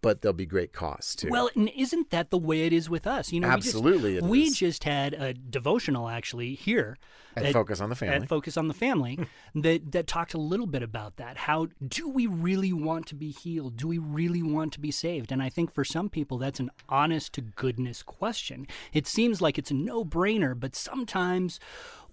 but 0.01 0.21
there'll 0.21 0.33
be 0.33 0.45
great 0.45 0.73
costs 0.73 1.15
too? 1.15 1.29
Well, 1.29 1.49
and 1.55 1.69
isn't 1.75 2.09
that 2.09 2.29
the 2.29 2.37
way 2.37 2.65
it 2.65 2.73
is 2.73 2.89
with 2.89 3.05
us? 3.05 3.31
You 3.31 3.39
know, 3.39 3.47
Absolutely 3.47 4.15
We 4.15 4.19
just, 4.19 4.29
we 4.29 4.49
just 4.51 4.83
had 4.83 5.13
a 5.13 5.33
devotional 5.33 6.09
actually 6.09 6.55
here 6.55 6.97
and 7.35 7.45
at- 7.45 7.53
focus 7.53 7.79
on 7.79 7.89
the 7.89 7.95
family. 7.95 8.15
at 8.15 8.27
Focus 8.27 8.57
on 8.57 8.67
the 8.67 8.73
Family 8.73 9.19
that 9.55 9.91
that 9.91 10.07
talked 10.07 10.33
a 10.33 10.37
little 10.39 10.65
bit 10.65 10.83
about 10.83 11.17
that. 11.17 11.37
How 11.37 11.67
do 11.87 12.09
we 12.09 12.27
really 12.27 12.73
want 12.73 13.05
to 13.07 13.15
be 13.15 13.31
healed? 13.31 13.77
Do 13.77 13.87
we 13.87 13.97
really 13.97 14.43
want 14.43 14.73
to 14.73 14.79
be 14.79 14.91
saved? 14.91 15.31
And 15.31 15.41
I 15.41 15.49
think 15.49 15.73
for 15.73 15.83
some 15.83 16.09
people 16.09 16.37
that's 16.37 16.59
an 16.59 16.71
honest 16.89 17.33
to 17.33 17.41
goodness 17.41 18.03
question. 18.03 18.67
It 18.93 19.07
seems 19.07 19.41
like 19.41 19.57
it's 19.57 19.71
a 19.71 19.75
no-brainer, 19.75 20.59
but 20.59 20.75
sometimes 20.75 21.59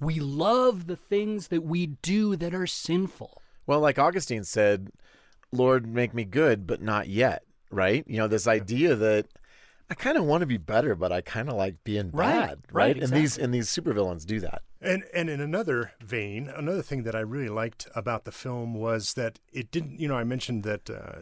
we 0.00 0.20
love 0.20 0.86
the 0.86 0.96
things 0.96 1.48
that 1.48 1.62
we 1.64 1.86
do 1.86 2.36
that 2.36 2.54
are 2.54 2.66
sinful. 2.66 3.42
Well, 3.66 3.80
like 3.80 3.98
Augustine 3.98 4.44
said, 4.44 4.90
Lord, 5.52 5.86
make 5.86 6.14
me 6.14 6.24
good, 6.24 6.66
but 6.66 6.80
not 6.80 7.08
yet, 7.08 7.42
right? 7.70 8.04
You 8.06 8.18
know, 8.18 8.28
this 8.28 8.46
idea 8.46 8.94
that 8.94 9.26
I 9.90 9.94
kind 9.94 10.18
of 10.18 10.24
want 10.24 10.42
to 10.42 10.46
be 10.46 10.58
better, 10.58 10.94
but 10.94 11.12
I 11.12 11.20
kind 11.20 11.48
of 11.48 11.54
like 11.54 11.82
being 11.84 12.10
Right, 12.12 12.48
bad, 12.48 12.58
right, 12.72 12.96
And 13.02 13.10
these 13.12 13.38
and 13.38 13.54
these 13.54 13.68
supervillains 13.68 14.26
do 14.26 14.40
that. 14.40 14.62
And 14.80 15.04
and 15.14 15.30
in 15.30 15.40
another 15.40 15.92
vein, 16.00 16.48
another 16.54 16.82
thing 16.82 17.02
that 17.04 17.14
I 17.14 17.20
really 17.20 17.48
liked 17.48 17.88
about 17.94 18.24
the 18.24 18.32
film 18.32 18.74
was 18.74 19.14
that 19.14 19.38
it 19.52 19.70
didn't. 19.70 19.98
You 19.98 20.08
know, 20.08 20.16
I 20.16 20.24
mentioned 20.24 20.62
that 20.64 20.90
uh, 20.90 21.18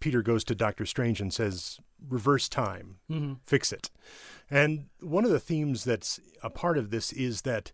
Peter 0.00 0.22
goes 0.22 0.44
to 0.44 0.54
Doctor 0.54 0.86
Strange 0.86 1.20
and 1.20 1.32
says, 1.34 1.80
"Reverse 2.08 2.48
time, 2.48 2.98
fix 3.44 3.72
it." 3.72 3.90
And 4.50 4.86
one 5.00 5.24
of 5.24 5.30
the 5.30 5.40
themes 5.40 5.84
that's 5.84 6.20
a 6.42 6.50
part 6.50 6.78
of 6.78 6.90
this 6.90 7.12
is 7.12 7.42
that 7.42 7.72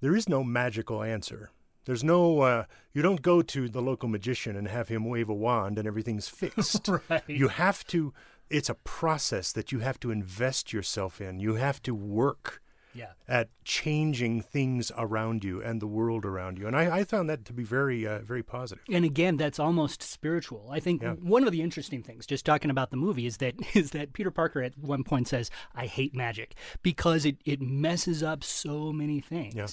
there 0.00 0.14
is 0.16 0.28
no 0.28 0.44
magical 0.44 1.02
answer. 1.02 1.50
There's 1.86 2.04
no. 2.04 2.40
Uh, 2.40 2.64
you 2.92 3.00
don't 3.00 3.22
go 3.22 3.40
to 3.42 3.68
the 3.68 3.80
local 3.80 4.08
magician 4.08 4.56
and 4.56 4.68
have 4.68 4.88
him 4.88 5.08
wave 5.08 5.28
a 5.28 5.34
wand 5.34 5.78
and 5.78 5.88
everything's 5.88 6.28
fixed. 6.42 6.88
Right. 6.88 7.22
You 7.26 7.48
have 7.48 7.86
to. 7.86 8.12
It's 8.50 8.68
a 8.68 8.74
process 8.74 9.50
that 9.52 9.72
you 9.72 9.80
have 9.80 9.98
to 10.00 10.10
invest 10.10 10.72
yourself 10.72 11.20
in. 11.20 11.40
You 11.40 11.54
have 11.54 11.82
to 11.82 11.94
work 11.94 12.62
Yeah. 12.96 13.12
at 13.28 13.48
changing 13.64 14.40
things 14.42 14.90
around 14.96 15.44
you 15.44 15.60
and 15.62 15.80
the 15.82 15.86
world 15.86 16.24
around 16.24 16.58
you. 16.58 16.66
And 16.66 16.74
I, 16.76 16.98
I 16.98 17.04
found 17.04 17.28
that 17.30 17.44
to 17.46 17.52
be 17.52 17.62
very, 17.64 18.06
uh, 18.06 18.20
very 18.20 18.42
positive. 18.42 18.84
and 18.90 19.04
again 19.04 19.36
that's 19.36 19.58
almost 19.58 20.02
spiritual 20.02 20.68
i 20.70 20.80
think 20.80 21.02
Yeah. 21.02 21.12
one 21.36 21.44
of 21.44 21.52
the 21.52 21.60
interesting 21.62 22.02
things 22.02 22.26
just 22.26 22.44
talking 22.46 22.70
about 22.70 22.90
the 22.90 22.96
movie 22.96 23.26
is 23.26 23.36
that 23.38 23.54
is 23.74 23.90
that 23.90 24.12
peter 24.12 24.30
parker 24.30 24.62
at 24.62 24.76
one 24.78 25.02
point 25.04 25.28
says 25.28 25.50
i 25.74 25.86
hate 25.86 26.14
magic 26.14 26.54
because 26.82 27.24
it, 27.26 27.36
it 27.44 27.60
messes 27.60 28.22
up 28.22 28.42
so 28.44 28.92
many 28.92 29.20
things 29.20 29.54
Yeah. 29.54 29.66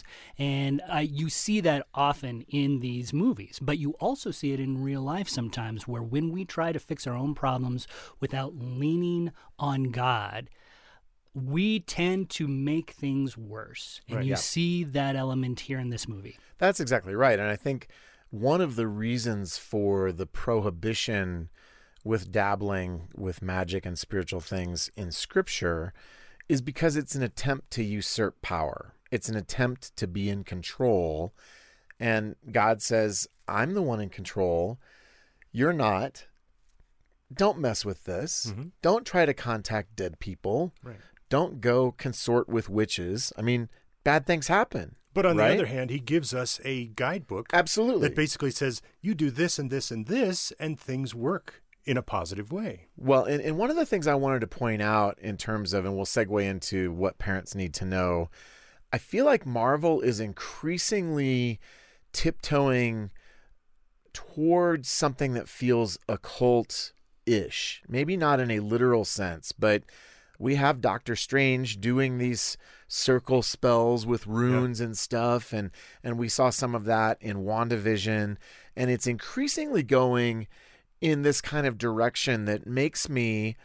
and 0.46 0.82
I, 0.90 1.02
you 1.02 1.30
see 1.30 1.60
that 1.62 1.86
often 1.94 2.42
in 2.50 2.80
these 2.80 3.14
movies 3.14 3.60
but 3.62 3.78
you 3.78 3.92
also 4.00 4.32
see 4.32 4.52
it 4.54 4.60
in 4.60 4.82
real 4.84 5.02
life 5.02 5.30
sometimes 5.30 5.88
where 5.88 6.04
when 6.04 6.32
we 6.32 6.46
try 6.46 6.72
to 6.72 6.80
fix 6.80 7.06
our 7.08 7.16
own 7.16 7.34
problems 7.36 7.88
without 8.20 8.54
leaning 8.56 9.32
on 9.60 9.80
god 9.92 10.50
we 11.34 11.80
tend 11.80 12.30
to 12.30 12.48
make 12.48 12.92
things 12.92 13.38
worse 13.38 14.02
and 14.08 14.18
Right. 14.18 14.26
you 14.26 14.32
Yeah. 14.32 14.36
see 14.36 14.84
that 14.84 15.16
element 15.16 15.62
here 15.62 15.80
in 15.80 15.90
this 15.90 16.08
movie 16.08 16.38
That's 16.60 16.80
exactly 16.80 17.14
right. 17.16 17.40
And 17.40 17.50
I 17.50 17.56
think 17.56 17.88
one 18.30 18.62
of 18.62 18.76
the 18.76 18.88
reasons 18.88 19.58
for 19.58 20.12
the 20.12 20.26
prohibition 20.28 21.50
with 22.04 22.32
dabbling 22.32 23.10
with 23.16 23.42
magic 23.42 23.86
and 23.86 23.98
spiritual 23.98 24.40
things 24.42 24.90
in 24.96 25.12
scripture 25.12 25.94
is 26.50 26.62
because 26.62 26.96
it's 26.96 27.16
an 27.16 27.24
attempt 27.24 27.72
to 27.72 27.84
usurp 27.84 28.42
power. 28.42 28.94
It's 29.12 29.30
an 29.30 29.36
attempt 29.36 29.96
to 29.98 30.08
be 30.08 30.30
in 30.30 30.44
control. 30.44 31.34
And 32.00 32.36
God 32.52 32.82
says, 32.82 33.28
I'm 33.48 33.74
the 33.74 33.82
one 33.82 34.02
in 34.02 34.10
control. 34.10 34.80
You're 35.52 35.74
not. 35.74 36.26
Don't 37.34 37.60
mess 37.60 37.84
with 37.86 38.04
this. 38.04 38.48
Mm-hmm. 38.48 38.68
Don't 38.82 39.06
try 39.06 39.26
to 39.26 39.34
contact 39.34 39.96
dead 39.96 40.20
people. 40.20 40.74
Right. 40.84 40.98
Don't 41.34 41.62
go 41.62 41.94
consort 41.94 42.48
with 42.48 42.70
witches. 42.70 43.34
I 43.36 43.42
mean, 43.42 43.68
bad 44.04 44.28
things 44.28 44.50
happen. 44.50 44.98
But 45.16 45.26
on 45.26 45.36
right? 45.36 45.48
the 45.48 45.54
other 45.56 45.66
hand, 45.66 45.90
he 45.90 45.98
gives 45.98 46.32
us 46.32 46.62
a 46.64 46.86
guidebook 46.86 47.50
Absolutely. 47.52 48.08
that 48.08 48.16
basically 48.16 48.52
says 48.52 48.84
you 49.02 49.16
do 49.16 49.32
this 49.32 49.58
and 49.58 49.72
this 49.72 49.90
and 49.90 50.06
this, 50.06 50.54
and 50.60 50.80
things 50.80 51.16
work 51.16 51.64
in 51.86 51.98
a 51.98 52.04
positive 52.04 52.52
way. 52.52 52.90
Well, 52.96 53.24
and, 53.24 53.42
and 53.42 53.58
one 53.58 53.72
of 53.72 53.76
the 53.76 53.86
things 53.88 54.06
I 54.06 54.14
wanted 54.14 54.42
to 54.42 54.48
point 54.48 54.84
out 54.84 55.18
in 55.18 55.38
terms 55.38 55.74
of, 55.74 55.86
and 55.86 55.96
we'll 55.96 56.06
segue 56.06 56.44
into 56.44 56.92
what 56.92 57.18
parents 57.18 57.56
need 57.56 57.74
to 57.74 57.86
know, 57.86 58.30
I 58.92 59.00
feel 59.00 59.26
like 59.26 59.44
Marvel 59.44 60.02
is 60.02 60.20
increasingly 60.20 61.60
tiptoeing 62.12 63.10
towards 64.14 64.88
something 64.88 65.34
that 65.34 65.50
feels 65.50 65.98
occult 66.08 66.94
ish. 67.26 67.82
Maybe 67.88 68.16
not 68.18 68.40
in 68.40 68.52
a 68.52 68.60
literal 68.60 69.04
sense, 69.04 69.52
but 69.52 69.82
we 70.44 70.56
have 70.56 70.82
Doctor 70.82 71.16
Strange 71.16 71.80
doing 71.80 72.18
these 72.18 72.58
circle 72.90 73.42
spells 73.42 74.06
with 74.06 74.28
runes 74.28 74.82
and 74.82 74.98
stuff 74.98 75.54
and 75.54 75.72
and 76.04 76.20
we 76.20 76.28
saw 76.28 76.50
some 76.50 76.76
of 76.76 76.84
that 76.84 77.18
in 77.22 77.46
WandaVision 77.46 78.36
and 78.76 78.92
it's 78.92 79.08
increasingly 79.08 79.84
going 79.84 80.48
in 81.00 81.22
this 81.22 81.40
kind 81.40 81.66
of 81.66 81.78
direction 81.78 82.44
that 82.44 82.68
makes 82.68 83.08
me 83.08 83.56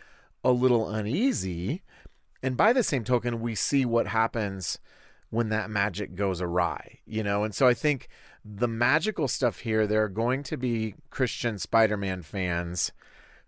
a 0.44 0.52
little 0.52 0.88
uneasy 0.88 1.82
and 2.44 2.56
by 2.56 2.72
the 2.72 2.84
same 2.84 3.02
token 3.02 3.40
we 3.40 3.56
see 3.56 3.84
what 3.84 4.06
happens 4.06 4.78
when 5.30 5.48
that 5.48 5.68
magic 5.68 6.14
goes 6.14 6.40
awry 6.40 7.00
you 7.04 7.24
know? 7.24 7.42
And 7.42 7.54
so 7.54 7.66
i 7.66 7.74
think 7.74 8.08
the 8.44 8.68
magical 8.68 9.26
stuff 9.26 9.58
here 9.58 9.84
there 9.86 10.04
are 10.04 10.08
going 10.08 10.44
to 10.44 10.56
be 10.56 10.94
christian 11.10 11.58
spider-man 11.58 12.22
fans 12.22 12.92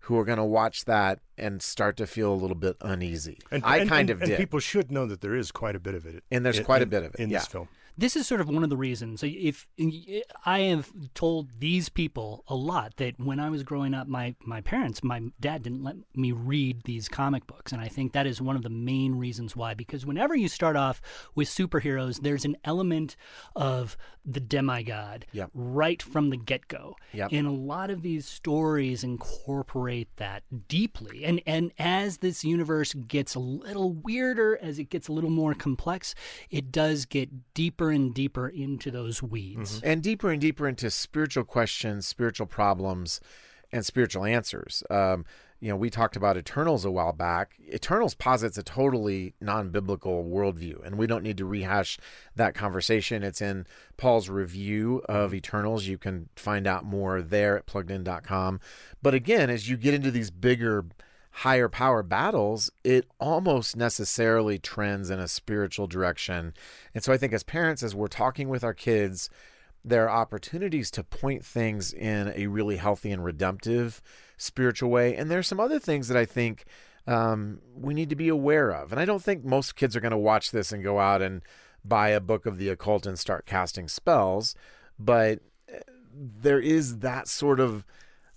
who 0.01 0.17
are 0.17 0.25
going 0.25 0.37
to 0.37 0.43
watch 0.43 0.85
that 0.85 1.19
and 1.37 1.61
start 1.61 1.95
to 1.97 2.07
feel 2.07 2.33
a 2.33 2.35
little 2.35 2.55
bit 2.55 2.75
uneasy 2.81 3.39
And 3.51 3.63
i 3.65 3.77
and- 3.77 3.89
kind 3.89 4.09
and- 4.09 4.17
of 4.17 4.21
and 4.21 4.29
did 4.31 4.37
people 4.37 4.59
should 4.59 4.91
know 4.91 5.05
that 5.05 5.21
there 5.21 5.35
is 5.35 5.51
quite 5.51 5.75
a 5.75 5.79
bit 5.79 5.93
of 5.95 6.05
it. 6.05 6.23
And 6.31 6.45
there's 6.45 6.59
in- 6.59 6.65
quite 6.65 6.81
a 6.81 6.85
bit 6.85 7.03
of 7.03 7.13
it, 7.13 7.19
in 7.19 7.29
yeah. 7.29 7.39
this 7.39 7.47
film. 7.47 7.67
This 7.97 8.15
is 8.15 8.27
sort 8.27 8.41
of 8.41 8.49
one 8.49 8.63
of 8.63 8.69
the 8.69 8.77
reasons. 8.77 9.23
If 9.23 9.67
I 10.45 10.59
have 10.61 10.91
told 11.13 11.59
these 11.59 11.89
people 11.89 12.43
a 12.47 12.55
lot 12.55 12.97
that 12.97 13.19
when 13.19 13.39
I 13.39 13.49
was 13.49 13.63
growing 13.63 13.93
up, 13.93 14.07
my 14.07 14.35
my 14.45 14.61
parents, 14.61 15.03
my 15.03 15.21
dad 15.39 15.63
didn't 15.63 15.83
let 15.83 15.95
me 16.15 16.31
read 16.31 16.83
these 16.83 17.07
comic 17.09 17.47
books, 17.47 17.71
and 17.71 17.81
I 17.81 17.87
think 17.87 18.13
that 18.13 18.27
is 18.27 18.41
one 18.41 18.55
of 18.55 18.63
the 18.63 18.69
main 18.69 19.15
reasons 19.15 19.55
why. 19.55 19.73
Because 19.73 20.05
whenever 20.05 20.35
you 20.35 20.47
start 20.47 20.75
off 20.75 21.01
with 21.35 21.47
superheroes, 21.47 22.21
there's 22.21 22.45
an 22.45 22.57
element 22.63 23.15
of 23.55 23.97
the 24.23 24.39
demigod 24.39 25.25
Yep. 25.31 25.49
right 25.55 26.01
from 26.01 26.29
the 26.29 26.37
get 26.37 26.67
go, 26.67 26.95
Yep. 27.13 27.29
and 27.31 27.47
a 27.47 27.51
lot 27.51 27.89
of 27.89 28.03
these 28.03 28.27
stories 28.27 29.03
incorporate 29.03 30.15
that 30.17 30.43
deeply. 30.67 31.25
And 31.25 31.41
and 31.47 31.71
as 31.79 32.17
this 32.17 32.43
universe 32.43 32.93
gets 32.93 33.33
a 33.35 33.39
little 33.39 33.91
weirder, 33.93 34.59
as 34.61 34.77
it 34.79 34.89
gets 34.89 35.07
a 35.07 35.11
little 35.11 35.29
more 35.31 35.53
complex, 35.55 36.13
it 36.49 36.71
does 36.71 37.05
get 37.05 37.53
deeper 37.55 37.80
and 37.89 38.13
deeper 38.13 38.47
into 38.47 38.91
those 38.91 39.21
weeds. 39.23 39.81
and 39.83 40.01
deeper 40.01 40.29
and 40.29 40.39
deeper 40.41 40.67
into 40.67 40.89
spiritual 40.91 41.43
questions, 41.43 42.05
spiritual 42.07 42.47
problems, 42.47 43.19
and 43.71 43.85
spiritual 43.85 44.25
answers. 44.25 44.83
Um, 44.89 45.25
you 45.59 45.69
know, 45.69 45.75
we 45.75 45.91
talked 45.91 46.15
about 46.15 46.37
Eternals 46.37 46.85
a 46.85 46.91
while 46.91 47.13
back. 47.13 47.53
Eternals 47.71 48.15
posits 48.15 48.57
a 48.57 48.63
totally 48.63 49.35
non-biblical 49.39 50.23
worldview, 50.25 50.83
and 50.83 50.97
we 50.97 51.05
don't 51.05 51.21
need 51.21 51.37
to 51.37 51.45
rehash 51.45 51.99
that 52.35 52.55
conversation. 52.55 53.21
It's 53.21 53.41
in 53.41 53.67
Paul's 53.95 54.27
review 54.27 55.03
of 55.07 55.35
Eternals. 55.35 55.85
You 55.85 55.99
can 55.99 56.29
find 56.35 56.65
out 56.65 56.83
more 56.83 57.21
there 57.21 57.57
at 57.57 57.67
pluggedin.com. 57.67 58.59
But 59.03 59.13
again, 59.13 59.51
as 59.51 59.69
you 59.69 59.77
get 59.77 59.93
into 59.93 60.09
these 60.09 60.31
bigger 60.31 60.85
higher 61.31 61.69
power 61.69 62.03
battles, 62.03 62.69
it 62.83 63.07
almost 63.19 63.75
necessarily 63.75 64.59
trends 64.59 65.09
in 65.09 65.19
a 65.19 65.27
spiritual 65.27 65.87
direction. 65.87 66.53
And 66.93 67.03
so 67.03 67.13
I 67.13 67.17
think 67.17 67.33
as 67.33 67.43
parents, 67.43 67.83
as 67.83 67.95
we're 67.95 68.07
talking 68.07 68.49
with 68.49 68.63
our 68.63 68.73
kids, 68.73 69.29
there 69.83 70.07
are 70.07 70.21
opportunities 70.21 70.91
to 70.91 71.03
point 71.03 71.43
things 71.43 71.93
in 71.93 72.33
a 72.35 72.47
really 72.47 72.77
healthy 72.77 73.11
and 73.11 73.23
redemptive 73.23 74.01
spiritual 74.37 74.89
way. 74.89 75.15
And 75.15 75.31
there's 75.31 75.47
some 75.47 75.59
other 75.59 75.79
things 75.79 76.07
that 76.09 76.17
I 76.17 76.25
think 76.25 76.65
um, 77.07 77.61
we 77.73 77.93
need 77.93 78.09
to 78.09 78.15
be 78.15 78.27
aware 78.27 78.69
of. 78.71 78.91
And 78.91 79.01
I 79.01 79.05
don't 79.05 79.23
think 79.23 79.43
most 79.43 79.75
kids 79.75 79.95
are 79.95 80.01
going 80.01 80.11
to 80.11 80.17
watch 80.17 80.51
this 80.51 80.71
and 80.71 80.83
go 80.83 80.99
out 80.99 81.21
and 81.21 81.41
buy 81.83 82.09
a 82.09 82.19
book 82.19 82.45
of 82.45 82.57
the 82.57 82.69
occult 82.69 83.05
and 83.05 83.17
start 83.17 83.45
casting 83.45 83.87
spells. 83.87 84.53
But 84.99 85.39
uh, 85.73 85.79
there 86.13 86.59
is 86.59 86.99
that 86.99 87.27
sort 87.27 87.59
of 87.59 87.85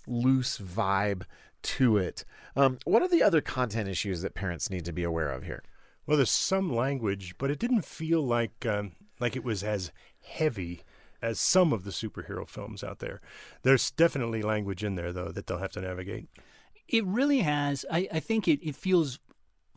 loose 0.07 0.57
vibe 0.57 1.23
to 1.65 1.97
it. 1.97 2.23
Um, 2.55 2.77
what 2.85 3.01
are 3.01 3.07
the 3.07 3.23
other 3.23 3.41
content 3.41 3.89
issues 3.89 4.21
that 4.21 4.35
parents 4.35 4.69
need 4.69 4.85
to 4.85 4.93
be 4.93 5.03
aware 5.03 5.31
of 5.31 5.43
here? 5.43 5.63
Well, 6.05 6.17
there's 6.17 6.31
some 6.31 6.73
language, 6.73 7.35
but 7.37 7.51
it 7.51 7.59
didn't 7.59 7.83
feel 7.83 8.21
like 8.21 8.65
um, 8.65 8.93
like 9.19 9.35
it 9.35 9.43
was 9.43 9.63
as 9.63 9.91
heavy 10.23 10.83
as 11.21 11.39
some 11.39 11.73
of 11.73 11.83
the 11.83 11.91
superhero 11.91 12.47
films 12.47 12.83
out 12.83 12.99
there. 12.99 13.21
There's 13.63 13.91
definitely 13.91 14.41
language 14.41 14.83
in 14.83 14.95
there 14.95 15.11
though 15.11 15.31
that 15.31 15.47
they'll 15.47 15.57
have 15.57 15.71
to 15.73 15.81
navigate. 15.81 16.27
It 16.87 17.03
really 17.05 17.39
has. 17.39 17.83
I, 17.91 18.07
I 18.13 18.19
think 18.19 18.47
it, 18.47 18.59
it 18.61 18.75
feels 18.75 19.19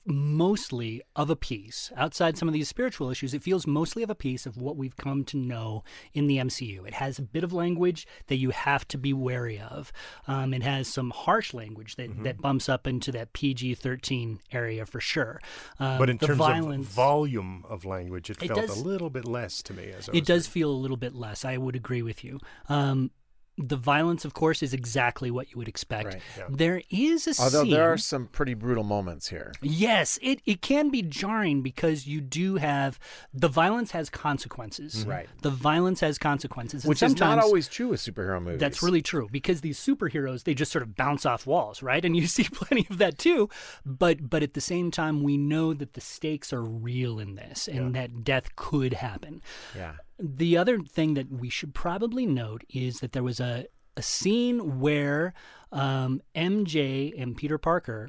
mostly 0.09 1.03
of 1.15 1.31
a 1.31 1.37
piece. 1.37 1.93
Outside 1.97 2.37
some 2.38 2.49
of 2.49 2.55
these 2.55 2.69
spiritual 2.69 3.11
issues 3.11 3.35
it 3.35 3.43
feels 3.43 3.67
mostly 3.67 4.03
of 4.03 4.11
a 4.11 4.15
piece 4.15 4.47
of 4.47 4.57
what 4.57 4.77
we've 4.77 4.97
come 4.97 5.25
to 5.25 5.37
know 5.37 5.85
in 6.15 6.27
the 6.27 6.38
mcu 6.38 6.87
it 6.87 6.95
has 6.95 7.19
a 7.19 7.23
bit 7.23 7.45
of 7.45 7.53
language 7.53 8.07
that 8.29 8.37
you 8.37 8.50
have 8.50 8.87
to 8.88 8.99
be 8.99 9.12
wary 9.12 9.59
of. 9.61 9.93
Um, 10.27 10.55
it 10.55 10.62
has 10.62 10.88
some 10.88 11.11
harsh 11.11 11.53
language 11.55 11.97
that, 11.97 12.23
that 12.25 12.41
bumps 12.41 12.69
up 12.69 12.87
into 12.87 13.12
that 13.12 13.33
pg-13 13.33 14.38
area 14.53 14.87
for 14.87 15.00
sure. 15.00 15.41
Um, 15.79 15.99
But 15.99 16.11
in 16.11 16.19
terms 16.19 16.38
violence, 16.38 16.87
of 16.88 16.93
volume 16.93 17.65
of 17.69 17.85
language, 17.85 18.31
it, 18.31 18.43
It 18.43 18.49
felt 18.49 18.67
does- 18.67 18.81
a 18.81 18.83
little 18.83 19.11
bit 19.11 19.25
less 19.27 19.62
to 19.65 19.75
me. 19.75 19.91
As 19.91 20.09
I 20.09 20.17
it 20.17 20.25
does 20.27 20.47
feel 20.47 20.71
a 20.71 20.73
little 20.73 20.97
bit 20.97 21.15
less 21.15 21.45
i 21.45 21.57
would 21.57 21.77
agree 21.77 22.03
with 22.03 22.25
you. 22.25 22.41
Um, 22.69 23.11
the 23.59 23.77
violence 23.77 24.25
of 24.25 24.35
course 24.35 24.62
is 24.62 24.73
exactly 24.73 25.31
what 25.31 25.50
you 25.50 25.59
would 25.59 25.69
expect 25.69 26.15
Right, 26.15 26.23
yeah. 26.37 26.45
there 26.49 26.83
is 26.91 27.27
a 27.27 27.43
Although 27.43 27.62
scene 27.62 27.73
there 27.73 27.93
are 27.93 27.99
some 27.99 28.27
pretty 28.27 28.55
brutal 28.55 28.85
moments 28.85 29.29
here. 29.29 29.53
Yes, 29.62 30.19
it, 30.23 30.41
it 30.47 30.62
can 30.62 30.91
be 30.91 31.03
jarring 31.03 31.62
because 31.62 32.07
you 32.07 32.21
do 32.21 32.57
have 32.57 32.99
the 33.35 33.49
violence 33.49 33.91
has 33.93 34.09
consequences. 34.11 34.97
Mm-hmm. 34.97 35.11
Right. 35.11 35.29
The 35.43 35.50
violence 35.50 36.00
has 36.00 36.19
consequences. 36.19 36.85
Which 36.85 37.03
is 37.03 37.19
not 37.19 37.38
always 37.38 37.69
true 37.69 37.88
with 37.88 38.00
superhero 38.00 38.43
movies. 38.43 38.61
That's 38.61 38.83
really 38.83 39.03
true 39.03 39.29
because 39.31 39.61
these 39.61 39.79
superheroes 39.79 40.45
they 40.45 40.55
just 40.55 40.73
sort 40.73 40.83
of 40.83 40.95
bounce 40.97 41.27
off 41.27 41.47
walls, 41.47 41.83
right? 41.83 42.05
And 42.05 42.17
you 42.17 42.27
see 42.37 42.45
plenty 42.45 42.87
of 42.91 42.99
that 42.99 43.19
too. 43.19 43.49
But 43.85 44.29
but 44.31 44.43
at 44.43 44.55
the 44.55 44.61
same 44.61 44.91
time, 44.91 45.23
we 45.23 45.37
know 45.37 45.75
that 45.75 45.95
the 45.95 46.00
stakes 46.00 46.53
are 46.53 46.62
real 46.62 47.19
in 47.19 47.35
this, 47.35 47.69
and 47.69 47.95
that 47.95 48.25
death 48.25 48.55
could 48.57 48.95
happen. 48.95 49.43
yeah. 49.75 49.95
The 50.19 50.57
other 50.57 50.81
thing 50.81 51.15
that 51.15 51.31
we 51.31 51.49
should 51.49 51.75
probably 51.75 52.27
note 52.27 52.65
is 52.71 53.01
that 53.01 53.13
there 53.13 53.23
was 53.23 53.41
a, 53.41 53.67
a 53.97 54.03
scene 54.03 54.81
where 54.81 55.35
um, 55.73 56.23
MJ 56.35 57.13
and 57.21 57.37
Peter 57.37 57.59
Parker 57.59 58.09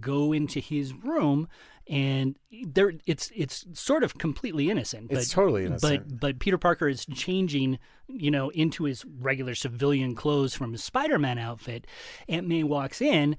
go 0.00 0.32
into 0.32 0.60
his 0.60 0.92
room 0.92 1.48
and 1.88 2.36
there 2.64 2.92
it's 3.06 3.30
it's 3.34 3.64
sort 3.72 4.02
of 4.02 4.18
completely 4.18 4.70
innocent 4.70 5.10
It's 5.10 5.28
but, 5.28 5.34
totally 5.34 5.64
innocent. 5.64 6.08
but 6.08 6.20
but 6.20 6.38
Peter 6.38 6.58
Parker 6.58 6.88
is 6.88 7.06
changing 7.14 7.78
you 8.08 8.30
know 8.30 8.50
into 8.50 8.84
his 8.84 9.04
regular 9.20 9.54
civilian 9.54 10.14
clothes 10.14 10.54
from 10.54 10.72
his 10.72 10.82
Spider-Man 10.84 11.38
outfit 11.38 11.86
Aunt 12.28 12.46
May 12.46 12.62
walks 12.62 13.00
in 13.00 13.36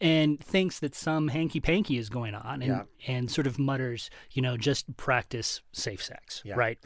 and 0.00 0.42
thinks 0.42 0.78
that 0.80 0.94
some 0.94 1.28
hanky 1.28 1.60
panky 1.60 1.98
is 1.98 2.08
going 2.08 2.34
on 2.34 2.62
and, 2.62 2.70
Yeah. 2.70 2.82
and 3.06 3.30
sort 3.30 3.46
of 3.46 3.58
mutters, 3.58 4.10
you 4.32 4.42
know, 4.42 4.56
just 4.56 4.96
practice 4.96 5.60
safe 5.72 6.02
sex, 6.02 6.42
Yeah. 6.44 6.54
right? 6.56 6.78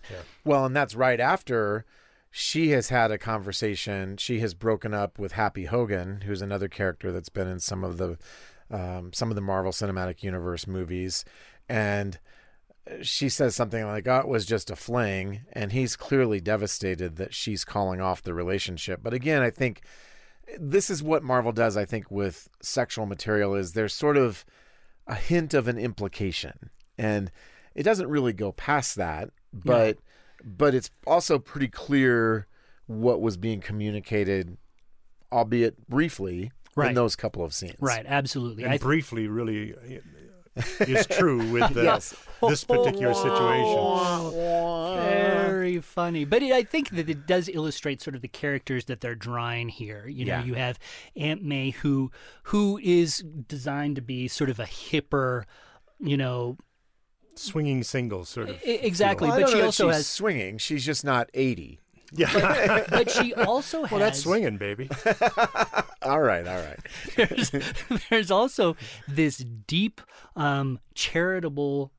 Well, 0.44 0.66
and 0.66 0.76
that's 0.76 0.94
right 0.94 1.18
after 1.20 1.84
she 2.30 2.70
has 2.70 2.90
had 2.90 3.10
a 3.10 3.18
conversation. 3.18 4.16
She 4.18 4.40
has 4.40 4.52
broken 4.54 4.92
up 4.92 5.18
with 5.18 5.32
Happy 5.32 5.64
Hogan, 5.64 6.20
who's 6.22 6.42
another 6.42 6.68
character 6.68 7.10
that's 7.10 7.30
been 7.30 7.48
in 7.48 7.58
some 7.60 7.82
of 7.84 7.96
the 7.96 8.18
um, 8.70 9.14
some 9.14 9.30
of 9.30 9.34
the 9.34 9.40
Marvel 9.40 9.72
Cinematic 9.72 10.22
Universe 10.22 10.66
movies, 10.66 11.24
and 11.70 12.18
she 13.00 13.30
says 13.30 13.56
something 13.56 13.86
like, 13.86 14.06
"Oh, 14.06 14.18
it 14.18 14.28
was 14.28 14.44
just 14.44 14.70
a 14.70 14.76
fling," 14.76 15.40
and 15.54 15.72
he's 15.72 15.96
clearly 15.96 16.38
devastated 16.38 17.16
that 17.16 17.32
she's 17.32 17.64
calling 17.64 18.02
off 18.02 18.22
the 18.22 18.34
relationship. 18.34 19.00
But 19.02 19.14
again, 19.14 19.40
I 19.40 19.48
think 19.48 19.80
this 20.58 20.88
is 20.90 21.02
what 21.02 21.22
Marvel 21.22 21.52
does. 21.52 21.76
I 21.76 21.84
think 21.84 22.10
with 22.10 22.48
sexual 22.62 23.06
material 23.06 23.54
is 23.54 23.72
there's 23.72 23.92
sort 23.94 24.16
of 24.16 24.44
a 25.06 25.14
hint 25.14 25.54
of 25.54 25.68
an 25.68 25.78
implication, 25.78 26.70
and 26.96 27.30
it 27.74 27.82
doesn't 27.82 28.08
really 28.08 28.32
go 28.32 28.52
past 28.52 28.96
that, 28.96 29.30
but 29.52 29.98
but 30.44 30.74
it's 30.74 30.90
also 31.06 31.38
pretty 31.38 31.68
clear 31.68 32.46
what 32.86 33.20
was 33.20 33.36
being 33.36 33.60
communicated, 33.60 34.56
albeit 35.32 35.88
briefly, 35.88 36.52
Right. 36.76 36.90
in 36.90 36.94
those 36.94 37.16
couple 37.16 37.44
of 37.44 37.52
scenes. 37.52 37.74
Right, 37.80 38.04
absolutely. 38.06 38.62
and 38.64 38.72
I 38.72 38.78
briefly 38.78 39.26
really 39.26 39.74
is 40.80 41.06
true 41.06 41.50
with 41.50 41.72
the, 41.74 41.84
Yes. 41.84 42.14
this 42.42 42.64
particular 42.64 43.14
situation. 43.14 44.32
very 45.48 45.80
funny, 45.80 46.24
but 46.24 46.42
it, 46.42 46.52
I 46.52 46.62
think 46.62 46.90
that 46.90 47.08
it 47.08 47.26
does 47.26 47.48
illustrate 47.48 48.00
sort 48.02 48.14
of 48.14 48.22
the 48.22 48.28
characters 48.28 48.86
that 48.86 49.00
they're 49.00 49.14
drawing 49.14 49.68
here. 49.68 50.06
You 50.08 50.24
know, 50.26 50.32
Yeah. 50.38 50.44
you 50.44 50.54
have 50.54 50.78
Aunt 51.16 51.42
May 51.42 51.70
who 51.70 52.10
who 52.44 52.78
is 52.82 53.18
designed 53.18 53.96
to 53.96 54.02
be 54.02 54.28
sort 54.28 54.50
of 54.50 54.58
a 54.60 54.64
hipper, 54.66 55.44
you 56.00 56.16
know, 56.16 56.56
Swinging 57.34 57.84
singles, 57.84 58.28
sort 58.28 58.48
of. 58.48 58.60
exactly. 58.64 59.28
Well, 59.28 59.40
but 59.42 59.50
she 59.50 59.62
also 59.62 59.90
has, 59.90 60.08
swinging. 60.08 60.58
She's 60.58 60.84
just 60.84 61.04
not 61.04 61.30
eighty. 61.34 61.78
Yeah. 62.12 62.84
but 62.88 63.10
she 63.10 63.34
also 63.34 63.82
has. 63.82 63.90
well, 63.90 64.00
that's 64.00 64.20
swinging, 64.20 64.56
baby. 64.56 64.88
All 66.02 66.20
right, 66.20 66.46
all 66.46 66.62
right. 66.62 66.78
there's, 67.16 67.50
there's 68.08 68.30
also 68.30 68.76
this 69.08 69.38
deep 69.38 70.00
um, 70.36 70.78
charitable 70.94 71.92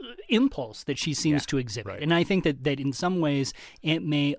uh, 0.00 0.12
impulse 0.28 0.84
that 0.84 0.98
she 0.98 1.12
seems 1.12 1.44
to 1.46 1.58
exhibit. 1.58 1.92
right. 1.92 2.02
And 2.02 2.14
I 2.14 2.24
think 2.24 2.44
that, 2.44 2.64
that 2.64 2.80
in 2.80 2.92
some 2.92 3.20
ways, 3.20 3.52
Aunt 3.82 4.06
May, 4.06 4.36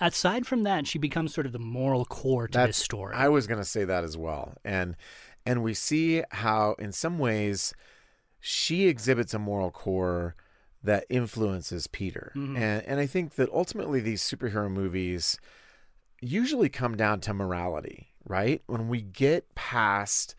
aside 0.00 0.46
from 0.46 0.62
that, 0.62 0.86
she 0.86 0.98
becomes 0.98 1.34
sort 1.34 1.44
of 1.44 1.52
the 1.52 1.58
moral 1.58 2.04
core 2.06 2.48
to 2.48 2.58
this 2.58 2.78
story. 2.78 3.14
I 3.14 3.28
was 3.28 3.46
going 3.46 3.58
to 3.60 3.64
say 3.64 3.84
that 3.84 4.04
as 4.04 4.16
well, 4.16 4.54
and 4.64 4.96
and 5.44 5.62
we 5.62 5.74
see 5.74 6.22
how, 6.30 6.76
in 6.78 6.92
some 6.92 7.18
ways, 7.18 7.74
she 8.40 8.86
exhibits 8.86 9.34
a 9.34 9.38
moral 9.38 9.70
core 9.70 10.34
that 10.82 11.04
influences 11.08 11.86
Peter, 11.86 12.32
Mm-hmm. 12.36 12.56
and 12.56 12.82
and 12.86 13.00
I 13.00 13.06
think 13.06 13.34
that 13.34 13.50
ultimately 13.52 14.00
these 14.00 14.22
superhero 14.22 14.70
movies 14.70 15.38
usually 16.20 16.68
come 16.68 16.96
down 16.96 17.20
to 17.20 17.34
morality, 17.34 18.08
right? 18.26 18.62
When 18.66 18.88
we 18.88 19.02
get 19.02 19.54
past 19.54 20.34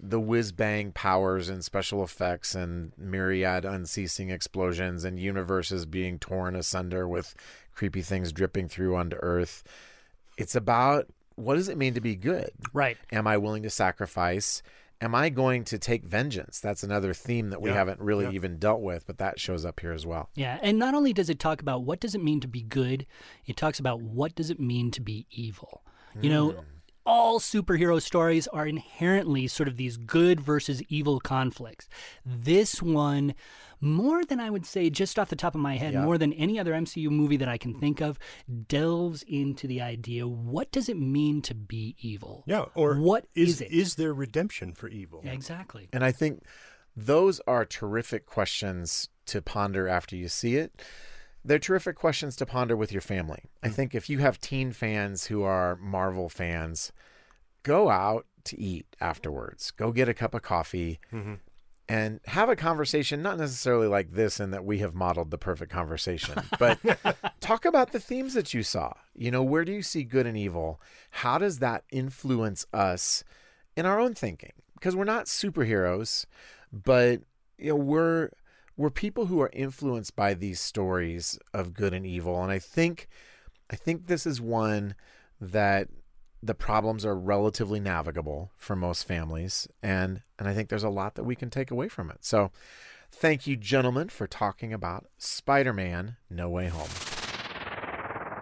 the 0.00 0.20
whiz 0.20 0.52
bang 0.52 0.92
powers 0.92 1.48
and 1.48 1.64
special 1.64 2.04
effects 2.04 2.54
and 2.54 2.92
myriad 2.96 3.64
unceasing 3.64 4.30
explosions 4.30 5.02
and 5.04 5.18
universes 5.18 5.86
being 5.86 6.18
torn 6.20 6.54
asunder 6.54 7.08
with 7.08 7.34
creepy 7.74 8.00
things 8.02 8.30
dripping 8.30 8.68
through 8.68 8.94
onto 8.94 9.16
Earth. 9.16 9.64
It's 10.36 10.54
about 10.54 11.06
what 11.34 11.54
does 11.56 11.68
it 11.68 11.76
mean 11.78 11.94
to 11.94 12.00
be 12.00 12.14
good? 12.14 12.50
right. 12.72 12.96
Am 13.10 13.26
I 13.26 13.38
willing 13.38 13.62
to 13.64 13.70
sacrifice? 13.70 14.62
Am 15.00 15.14
I 15.14 15.28
going 15.28 15.64
to 15.64 15.78
take 15.78 16.04
vengeance? 16.04 16.60
That's 16.60 16.82
another 16.82 17.14
theme 17.14 17.50
that 17.50 17.62
we 17.62 17.70
Yeah, 17.70 17.76
haven't 17.76 18.00
really 18.00 18.24
yeah. 18.24 18.32
even 18.32 18.58
dealt 18.58 18.80
with, 18.80 19.06
but 19.06 19.18
that 19.18 19.38
shows 19.38 19.64
up 19.64 19.80
here 19.80 19.92
as 19.92 20.04
well. 20.06 20.30
Yeah, 20.34 20.58
and 20.62 20.78
not 20.78 20.94
only 20.94 21.12
does 21.12 21.30
it 21.30 21.38
talk 21.38 21.60
about 21.60 21.82
what 21.84 22.00
does 22.00 22.14
it 22.14 22.22
mean 22.22 22.40
to 22.40 22.48
be 22.48 22.62
good, 22.62 23.06
it 23.46 23.56
talks 23.56 23.78
about 23.78 24.00
what 24.00 24.34
does 24.34 24.50
it 24.50 24.58
mean 24.58 24.90
to 24.92 25.00
be 25.00 25.26
evil. 25.30 25.82
You 26.20 26.30
know, 26.30 26.50
mm. 26.50 26.64
All 27.08 27.40
superhero 27.40 28.00
stories 28.02 28.46
are 28.48 28.66
inherently 28.66 29.46
sort 29.46 29.66
of 29.66 29.78
these 29.78 29.96
good 29.96 30.40
versus 30.40 30.82
evil 30.90 31.20
conflicts. 31.20 31.88
This 32.26 32.82
one, 32.82 33.34
more 33.80 34.26
than 34.26 34.38
I 34.40 34.50
would 34.50 34.66
say, 34.66 34.90
just 34.90 35.18
off 35.18 35.30
the 35.30 35.36
top 35.36 35.54
of 35.54 35.60
my 35.62 35.76
head, 35.78 35.94
Yeah. 35.94 36.04
more 36.04 36.18
than 36.18 36.34
any 36.34 36.58
other 36.60 36.74
MCU 36.74 37.08
movie 37.10 37.38
that 37.38 37.48
I 37.48 37.56
can 37.56 37.72
think 37.80 38.02
of, 38.02 38.18
delves 38.68 39.22
into 39.26 39.66
the 39.66 39.80
idea 39.80 40.28
what 40.28 40.70
does 40.70 40.90
it 40.90 40.98
mean 40.98 41.40
to 41.42 41.54
be 41.54 41.96
evil? 42.00 42.44
Yeah, 42.46 42.66
or 42.74 42.96
what 43.00 43.26
is 43.34 43.48
is 43.54 43.60
it? 43.62 43.70
Is 43.72 43.94
there 43.94 44.12
redemption 44.12 44.74
for 44.74 44.88
evil? 44.88 45.22
Yeah, 45.24 45.32
exactly. 45.32 45.88
And 45.94 46.04
I 46.04 46.12
think 46.12 46.42
those 46.94 47.40
are 47.46 47.64
terrific 47.64 48.26
questions 48.26 49.08
to 49.26 49.40
ponder 49.40 49.88
after 49.88 50.14
you 50.14 50.28
see 50.28 50.56
it. 50.56 50.82
They're 51.44 51.58
terrific 51.58 51.96
questions 51.96 52.36
to 52.36 52.46
ponder 52.46 52.76
with 52.76 52.92
your 52.92 53.00
family. 53.00 53.44
I 53.62 53.68
mm. 53.68 53.74
think 53.74 53.94
if 53.94 54.10
you 54.10 54.18
have 54.18 54.40
teen 54.40 54.72
fans 54.72 55.26
who 55.26 55.42
are 55.42 55.76
Marvel 55.76 56.28
fans, 56.28 56.92
go 57.62 57.90
out 57.90 58.26
to 58.44 58.60
eat 58.60 58.86
afterwards. 59.00 59.70
Go 59.70 59.92
get 59.92 60.08
a 60.08 60.14
cup 60.14 60.34
of 60.34 60.42
coffee 60.42 61.00
mm-hmm. 61.12 61.34
and 61.88 62.20
have 62.26 62.48
a 62.48 62.56
conversation, 62.56 63.22
not 63.22 63.38
necessarily 63.38 63.86
like 63.86 64.12
this, 64.12 64.40
in 64.40 64.50
that 64.50 64.64
we 64.64 64.78
have 64.78 64.94
modeled 64.94 65.30
the 65.30 65.38
perfect 65.38 65.70
conversation, 65.70 66.42
but 66.58 66.78
talk 67.40 67.64
about 67.64 67.92
the 67.92 68.00
themes 68.00 68.34
that 68.34 68.54
you 68.54 68.62
saw. 68.62 68.92
You 69.14 69.30
know, 69.30 69.42
where 69.42 69.64
do 69.64 69.72
you 69.72 69.82
see 69.82 70.02
good 70.02 70.26
and 70.26 70.36
evil? 70.36 70.80
How 71.10 71.38
does 71.38 71.58
that 71.58 71.84
influence 71.90 72.66
us 72.72 73.22
in 73.76 73.86
our 73.86 74.00
own 74.00 74.14
thinking? 74.14 74.52
Because 74.74 74.96
we're 74.96 75.04
not 75.04 75.26
superheroes, 75.26 76.24
but 76.72 77.20
you 77.58 77.70
know, 77.70 77.76
we're 77.76 78.30
we're 78.78 78.90
people 78.90 79.26
who 79.26 79.40
are 79.42 79.50
influenced 79.52 80.16
by 80.16 80.32
these 80.32 80.60
stories 80.60 81.38
of 81.52 81.74
good 81.74 81.92
and 81.92 82.06
evil. 82.06 82.42
And 82.42 82.50
I 82.50 82.60
think 82.60 83.08
I 83.70 83.76
think 83.76 84.06
this 84.06 84.24
is 84.24 84.40
one 84.40 84.94
that 85.40 85.88
the 86.42 86.54
problems 86.54 87.04
are 87.04 87.18
relatively 87.18 87.80
navigable 87.80 88.52
for 88.56 88.76
most 88.76 89.02
families 89.02 89.68
and 89.82 90.22
and 90.38 90.48
I 90.48 90.54
think 90.54 90.68
there's 90.68 90.84
a 90.84 90.88
lot 90.88 91.16
that 91.16 91.24
we 91.24 91.34
can 91.34 91.50
take 91.50 91.70
away 91.70 91.88
from 91.88 92.08
it. 92.10 92.24
So 92.24 92.52
thank 93.10 93.46
you 93.46 93.56
gentlemen 93.56 94.08
for 94.08 94.28
talking 94.28 94.72
about 94.72 95.06
Spider-Man 95.18 96.16
No 96.30 96.48
Way 96.48 96.68
Home. 96.68 97.07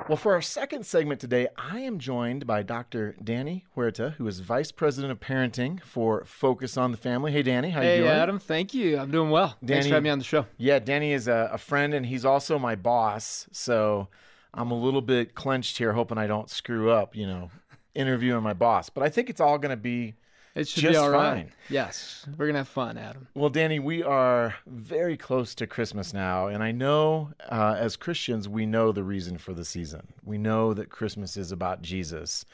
Well, 0.08 0.16
for 0.16 0.34
our 0.34 0.42
second 0.42 0.86
segment 0.86 1.20
today, 1.20 1.48
I 1.56 1.80
am 1.80 1.98
joined 1.98 2.46
by 2.46 2.62
Dr. 2.62 3.16
Danny 3.22 3.64
Huerta, 3.74 4.14
who 4.18 4.26
is 4.28 4.38
Vice 4.38 4.70
President 4.70 5.10
of 5.10 5.18
Parenting 5.18 5.82
for 5.82 6.24
Focus 6.24 6.76
on 6.76 6.92
the 6.92 6.96
Family. 6.96 7.32
Hey, 7.32 7.42
Danny, 7.42 7.70
how 7.70 7.80
Hey, 7.80 7.96
you 7.96 8.02
doing? 8.04 8.14
Hey, 8.14 8.20
Adam. 8.20 8.38
Thank 8.38 8.72
you. 8.72 8.98
I'm 8.98 9.10
doing 9.10 9.30
well. 9.30 9.56
Thanks 9.66 9.88
for 9.88 9.94
having 9.94 10.04
me 10.04 10.10
on 10.10 10.18
the 10.18 10.24
show. 10.24 10.46
Yeah, 10.58 10.78
Danny 10.78 11.12
is 11.12 11.26
a, 11.26 11.50
a 11.52 11.58
friend, 11.58 11.92
and 11.92 12.06
he's 12.06 12.24
also 12.24 12.56
my 12.56 12.76
boss. 12.76 13.48
So 13.50 14.06
I'm 14.54 14.70
a 14.70 14.78
little 14.78 15.02
bit 15.02 15.34
clenched 15.34 15.78
here, 15.78 15.92
hoping 15.94 16.18
I 16.18 16.28
don't 16.28 16.48
screw 16.48 16.88
up. 16.88 17.16
You 17.16 17.26
know, 17.26 17.50
interviewing 17.96 18.44
my 18.44 18.52
boss. 18.52 18.88
But 18.88 19.02
I 19.02 19.08
think 19.08 19.28
it's 19.28 19.40
all 19.40 19.58
going 19.58 19.70
to 19.70 19.76
be 19.76 20.14
It 20.56 20.66
should 20.68 20.84
Just 20.84 20.92
be 20.94 20.96
all 20.96 21.10
right. 21.10 21.34
fine. 21.34 21.52
Yes, 21.68 22.26
we're 22.38 22.46
gonna 22.46 22.60
have 22.60 22.68
fun, 22.68 22.96
Adam. 22.96 23.28
Well, 23.34 23.50
Danny, 23.50 23.78
we 23.78 24.02
are 24.02 24.54
very 24.66 25.18
close 25.18 25.54
to 25.56 25.66
Christmas 25.66 26.14
now, 26.14 26.46
and 26.46 26.62
I 26.62 26.72
know 26.72 27.32
uh, 27.50 27.76
as 27.78 27.96
Christians, 27.96 28.48
we 28.48 28.64
know 28.64 28.90
the 28.90 29.04
reason 29.04 29.36
for 29.36 29.52
the 29.52 29.66
season. 29.66 30.14
We 30.24 30.38
know 30.38 30.72
that 30.72 30.88
Christmas 30.88 31.36
is 31.36 31.52
about 31.52 31.82
Jesus. 31.82 32.46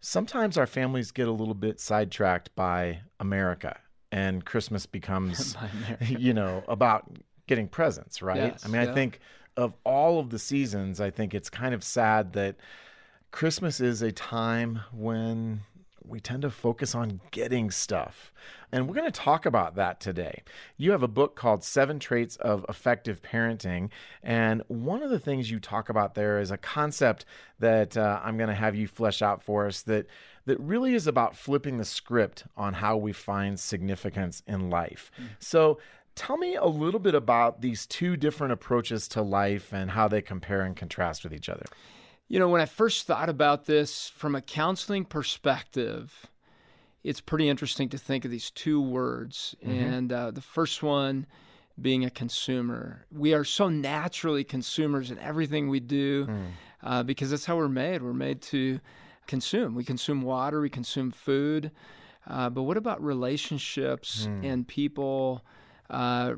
Sometimes 0.00 0.58
our 0.58 0.66
families 0.66 1.10
get 1.10 1.26
a 1.26 1.32
little 1.32 1.54
bit 1.54 1.80
sidetracked 1.80 2.54
by 2.54 3.00
America, 3.18 3.78
and 4.10 4.44
Christmas 4.44 4.84
becomes, 4.84 5.56
you 6.06 6.34
know, 6.34 6.62
about 6.68 7.16
getting 7.46 7.66
presents, 7.66 8.20
right? 8.20 8.36
Yes, 8.36 8.66
I 8.66 8.68
mean, 8.68 8.86
I 8.86 8.92
think 8.92 9.20
of 9.56 9.74
all 9.84 10.18
of 10.18 10.28
the 10.28 10.38
seasons, 10.38 11.00
I 11.00 11.08
think 11.08 11.32
it's 11.32 11.48
kind 11.48 11.74
of 11.74 11.82
sad 11.82 12.34
that 12.34 12.56
Christmas 13.30 13.80
is 13.80 14.02
a 14.02 14.12
time 14.12 14.80
when 14.92 15.62
we 16.06 16.20
tend 16.20 16.42
to 16.42 16.50
focus 16.50 16.94
on 16.94 17.20
getting 17.30 17.70
stuff. 17.70 18.32
And 18.70 18.88
we're 18.88 18.94
going 18.94 19.10
to 19.10 19.20
talk 19.20 19.44
about 19.44 19.76
that 19.76 20.00
today. 20.00 20.42
You 20.76 20.92
have 20.92 21.02
a 21.02 21.08
book 21.08 21.36
called 21.36 21.62
Seven 21.62 21.98
Traits 21.98 22.36
of 22.36 22.64
Effective 22.68 23.20
Parenting. 23.22 23.90
And 24.22 24.62
one 24.68 25.02
of 25.02 25.10
the 25.10 25.18
things 25.18 25.50
you 25.50 25.60
talk 25.60 25.88
about 25.88 26.14
there 26.14 26.40
is 26.40 26.50
a 26.50 26.56
concept 26.56 27.24
that 27.58 27.96
uh, 27.96 28.20
I'm 28.22 28.36
going 28.36 28.48
to 28.48 28.54
have 28.54 28.74
you 28.74 28.86
flesh 28.86 29.22
out 29.22 29.42
for 29.42 29.66
us 29.66 29.82
that, 29.82 30.06
that 30.46 30.58
really 30.58 30.94
is 30.94 31.06
about 31.06 31.36
flipping 31.36 31.78
the 31.78 31.84
script 31.84 32.44
on 32.56 32.74
how 32.74 32.96
we 32.96 33.12
find 33.12 33.60
significance 33.60 34.42
in 34.46 34.70
life. 34.70 35.10
So, 35.38 35.78
Tell 36.14 36.36
me 36.36 36.56
a 36.56 36.66
little 36.66 37.00
bit 37.00 37.14
about 37.14 37.62
these 37.62 37.86
two 37.86 38.18
different 38.18 38.52
approaches 38.52 39.08
to 39.08 39.22
life 39.22 39.72
and 39.72 39.90
how 39.90 40.08
they 40.08 40.20
compare 40.20 40.60
and 40.60 40.76
contrast 40.76 41.24
with 41.24 41.32
each 41.32 41.48
other. 41.48 41.64
You 42.32 42.38
know, 42.38 42.48
when 42.48 42.62
I 42.62 42.64
first 42.64 43.06
thought 43.06 43.28
about 43.28 43.66
this 43.66 44.08
from 44.08 44.34
a 44.34 44.40
counseling 44.40 45.04
perspective, 45.04 46.30
it's 47.04 47.20
pretty 47.20 47.46
interesting 47.46 47.90
to 47.90 47.98
think 47.98 48.24
of 48.24 48.30
these 48.30 48.50
two 48.50 48.80
words. 48.80 49.54
And 49.60 50.10
uh, 50.10 50.30
the 50.30 50.40
first 50.40 50.82
one 50.82 51.26
being 51.78 52.06
a 52.06 52.10
consumer. 52.10 53.04
We 53.12 53.34
are 53.34 53.44
so 53.44 53.68
naturally 53.68 54.44
consumers 54.44 55.10
in 55.10 55.18
everything 55.18 55.68
we 55.68 55.80
do 55.80 56.26
uh, 56.82 57.02
because 57.02 57.28
that's 57.30 57.44
how 57.44 57.58
we're 57.58 57.68
made. 57.68 58.00
We're 58.00 58.14
made 58.14 58.40
to 58.44 58.80
consume. 59.26 59.74
We 59.74 59.84
consume 59.84 60.22
water, 60.22 60.62
we 60.62 60.70
consume 60.70 61.10
food. 61.10 61.70
Uh, 62.26 62.48
but 62.48 62.62
what 62.62 62.78
about 62.78 63.04
relationships 63.04 64.26
and 64.42 64.66
people? 64.66 65.44
Uh, 65.92 66.36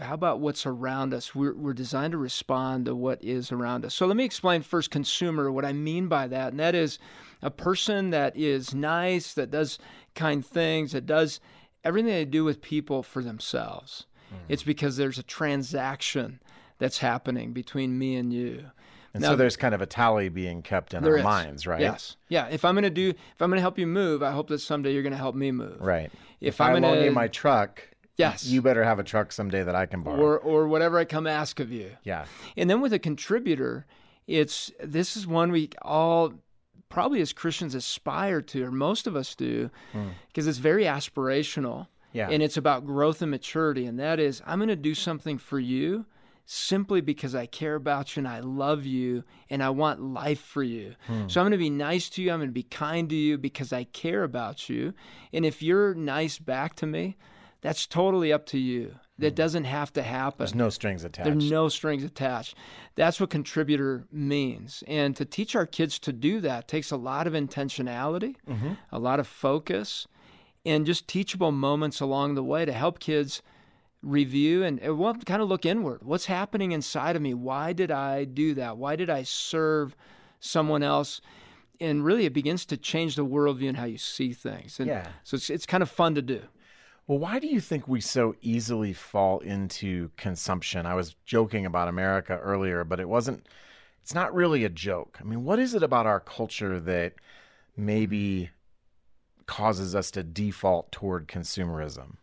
how 0.00 0.14
about 0.14 0.40
what's 0.40 0.64
around 0.64 1.12
us? 1.12 1.34
We're, 1.34 1.54
we're 1.54 1.74
designed 1.74 2.12
to 2.12 2.18
respond 2.18 2.86
to 2.86 2.94
what 2.94 3.22
is 3.22 3.52
around 3.52 3.84
us. 3.84 3.94
So 3.94 4.06
let 4.06 4.16
me 4.16 4.24
explain 4.24 4.62
first 4.62 4.90
consumer, 4.90 5.52
what 5.52 5.66
I 5.66 5.74
mean 5.74 6.08
by 6.08 6.26
that. 6.28 6.52
And 6.52 6.58
that 6.58 6.74
is 6.74 6.98
a 7.42 7.50
person 7.50 8.10
that 8.10 8.34
is 8.34 8.74
nice, 8.74 9.34
that 9.34 9.50
does 9.50 9.78
kind 10.14 10.44
things, 10.44 10.92
that 10.92 11.04
does 11.04 11.38
everything 11.84 12.10
they 12.10 12.24
do 12.24 12.44
with 12.44 12.62
people 12.62 13.02
for 13.02 13.22
themselves. 13.22 14.06
It's 14.48 14.64
because 14.64 14.96
there's 14.96 15.18
a 15.18 15.22
transaction 15.22 16.40
that's 16.78 16.98
happening 16.98 17.52
between 17.52 17.96
me 17.98 18.16
and 18.16 18.32
you. 18.32 18.64
And 19.12 19.22
Now- 19.22 19.30
so 19.30 19.36
there's 19.36 19.56
kind 19.56 19.74
of 19.74 19.82
a 19.82 19.86
tally 19.86 20.28
being 20.28 20.62
kept 20.62 20.92
in 20.92 21.04
our 21.04 21.18
is. 21.18 21.22
minds, 21.22 21.66
right? 21.68 21.80
Yes. 21.80 22.16
Yeah. 22.28 22.48
If 22.48 22.64
I'm 22.64 22.74
going 22.74 22.82
to 22.82 22.90
do, 22.90 23.10
if 23.10 23.40
I'm 23.40 23.48
going 23.48 23.58
to 23.58 23.62
help 23.62 23.78
you 23.78 23.86
move, 23.86 24.24
I 24.24 24.32
hope 24.32 24.48
that 24.48 24.58
someday 24.58 24.92
you're 24.92 25.04
going 25.04 25.12
to 25.12 25.18
help 25.18 25.36
me 25.36 25.52
move. 25.52 25.80
Right. 25.80 26.10
If, 26.40 26.54
If, 26.54 26.60
I'm 26.60 26.72
going 26.72 26.82
loan 26.82 26.96
to, 26.96 27.04
you 27.04 27.12
my 27.12 27.28
truck, 27.28 27.80
Yes. 28.16 28.44
you 28.46 28.62
better 28.62 28.84
have 28.84 28.98
a 28.98 29.04
truck 29.04 29.32
someday 29.32 29.62
that 29.62 29.74
I 29.74 29.86
can 29.86 30.02
borrow. 30.02 30.20
or 30.20 30.38
or 30.38 30.68
whatever 30.68 30.98
I 30.98 31.04
come 31.04 31.26
ask 31.26 31.60
of 31.60 31.72
you. 31.72 31.90
yeah. 32.04 32.26
And 32.56 32.70
then 32.70 32.80
with 32.80 32.92
a 32.92 32.98
contributor, 32.98 33.86
it's 34.26 34.70
this 34.82 35.16
is 35.16 35.26
one 35.26 35.50
we 35.50 35.70
all 35.82 36.32
probably 36.88 37.20
as 37.20 37.32
Christians 37.32 37.74
aspire 37.74 38.40
to, 38.40 38.64
or 38.64 38.70
most 38.70 39.08
of 39.08 39.16
us 39.16 39.34
do, 39.34 39.68
hmm. 39.92 40.10
because 40.28 40.46
it's 40.46 40.58
very 40.58 40.84
aspirational. 40.84 41.88
Yeah. 42.12 42.28
And 42.30 42.40
it's 42.40 42.56
about 42.56 42.86
growth 42.86 43.22
and 43.22 43.30
maturity. 43.32 43.86
And 43.86 43.98
that 43.98 44.20
is, 44.20 44.40
I'm 44.46 44.60
going 44.60 44.68
to 44.68 44.76
do 44.76 44.94
something 44.94 45.36
for 45.36 45.58
you 45.58 46.06
simply 46.46 47.00
because 47.00 47.34
I 47.34 47.46
care 47.46 47.74
about 47.74 48.14
you 48.14 48.20
and 48.20 48.28
I 48.28 48.38
love 48.38 48.86
you 48.86 49.24
and 49.50 49.62
I 49.62 49.70
want 49.70 50.00
life 50.00 50.40
for 50.40 50.62
you. 50.62 50.94
Hmm. 51.08 51.26
So 51.26 51.40
I'm 51.40 51.46
going 51.46 51.52
to 51.52 51.58
be 51.58 51.70
nice 51.70 52.08
to 52.10 52.22
you. 52.22 52.30
I'm 52.30 52.38
going 52.38 52.50
to 52.50 52.52
be 52.52 52.62
kind 52.62 53.08
to 53.08 53.16
you 53.16 53.36
because 53.38 53.72
I 53.72 53.84
care 53.84 54.22
about 54.22 54.68
you. 54.68 54.94
And 55.32 55.44
if 55.44 55.62
you're 55.62 55.94
nice 55.94 56.38
back 56.38 56.76
to 56.76 56.86
me, 56.86 57.16
that's 57.64 57.86
totally 57.86 58.30
up 58.30 58.44
to 58.46 58.58
you. 58.58 58.94
That 59.18 59.30
hmm. 59.30 59.36
doesn't 59.36 59.64
have 59.64 59.92
to 59.94 60.02
happen. 60.02 60.36
There's 60.38 60.54
no 60.54 60.68
strings 60.68 61.02
attached. 61.02 61.30
There's 61.30 61.50
no 61.50 61.68
strings 61.68 62.04
attached. 62.04 62.56
That's 62.94 63.18
what 63.18 63.30
contributor 63.30 64.04
means. 64.12 64.84
And 64.86 65.16
to 65.16 65.24
teach 65.24 65.56
our 65.56 65.64
kids 65.66 65.98
to 66.00 66.12
do 66.12 66.40
that 66.40 66.68
takes 66.68 66.90
a 66.90 66.96
lot 66.96 67.26
of 67.26 67.32
intentionality, 67.32 68.36
mm-hmm. 68.46 68.72
a 68.92 68.98
lot 68.98 69.18
of 69.18 69.26
focus, 69.26 70.06
and 70.66 70.84
just 70.84 71.08
teachable 71.08 71.52
moments 71.52 72.00
along 72.00 72.34
the 72.34 72.42
way 72.42 72.66
to 72.66 72.72
help 72.72 72.98
kids 72.98 73.40
review 74.02 74.62
and 74.62 74.78
well, 74.98 75.14
kind 75.24 75.40
of 75.40 75.48
look 75.48 75.64
inward. 75.64 76.02
What's 76.02 76.26
happening 76.26 76.72
inside 76.72 77.16
of 77.16 77.22
me? 77.22 77.32
Why 77.32 77.72
did 77.72 77.90
I 77.90 78.24
do 78.24 78.52
that? 78.54 78.76
Why 78.76 78.94
did 78.94 79.08
I 79.08 79.22
serve 79.22 79.96
someone 80.40 80.82
else? 80.82 81.22
And 81.80 82.04
really, 82.04 82.26
it 82.26 82.34
begins 82.34 82.66
to 82.66 82.76
change 82.76 83.16
the 83.16 83.24
worldview 83.24 83.68
and 83.68 83.76
how 83.76 83.84
you 83.84 83.98
see 83.98 84.34
things. 84.34 84.78
And 84.78 84.88
Yeah. 84.88 85.08
So 85.22 85.36
it's, 85.36 85.48
it's 85.48 85.66
kind 85.66 85.82
of 85.82 85.88
fun 85.88 86.14
to 86.16 86.22
do. 86.22 86.42
Well, 87.06 87.18
why 87.18 87.38
do 87.38 87.46
you 87.46 87.60
think 87.60 87.86
we 87.86 88.00
so 88.00 88.34
easily 88.40 88.92
fall 88.92 89.40
into 89.40 90.10
consumption? 90.16 90.86
I 90.86 90.94
was 90.94 91.16
joking 91.26 91.66
about 91.66 91.88
America 91.88 92.38
earlier, 92.38 92.82
but 92.84 92.98
it 93.00 93.08
wasn't, 93.08 93.46
it's 94.00 94.14
not 94.14 94.34
really 94.34 94.64
a 94.64 94.70
joke. 94.70 95.18
I 95.20 95.24
mean, 95.24 95.44
what 95.44 95.58
is 95.58 95.74
it 95.74 95.82
about 95.82 96.06
our 96.06 96.20
culture 96.20 96.80
that 96.80 97.14
maybe 97.76 98.50
causes 99.46 99.94
us 99.94 100.10
to 100.12 100.22
default 100.22 100.90
toward 100.92 101.28
consumerism? 101.28 102.16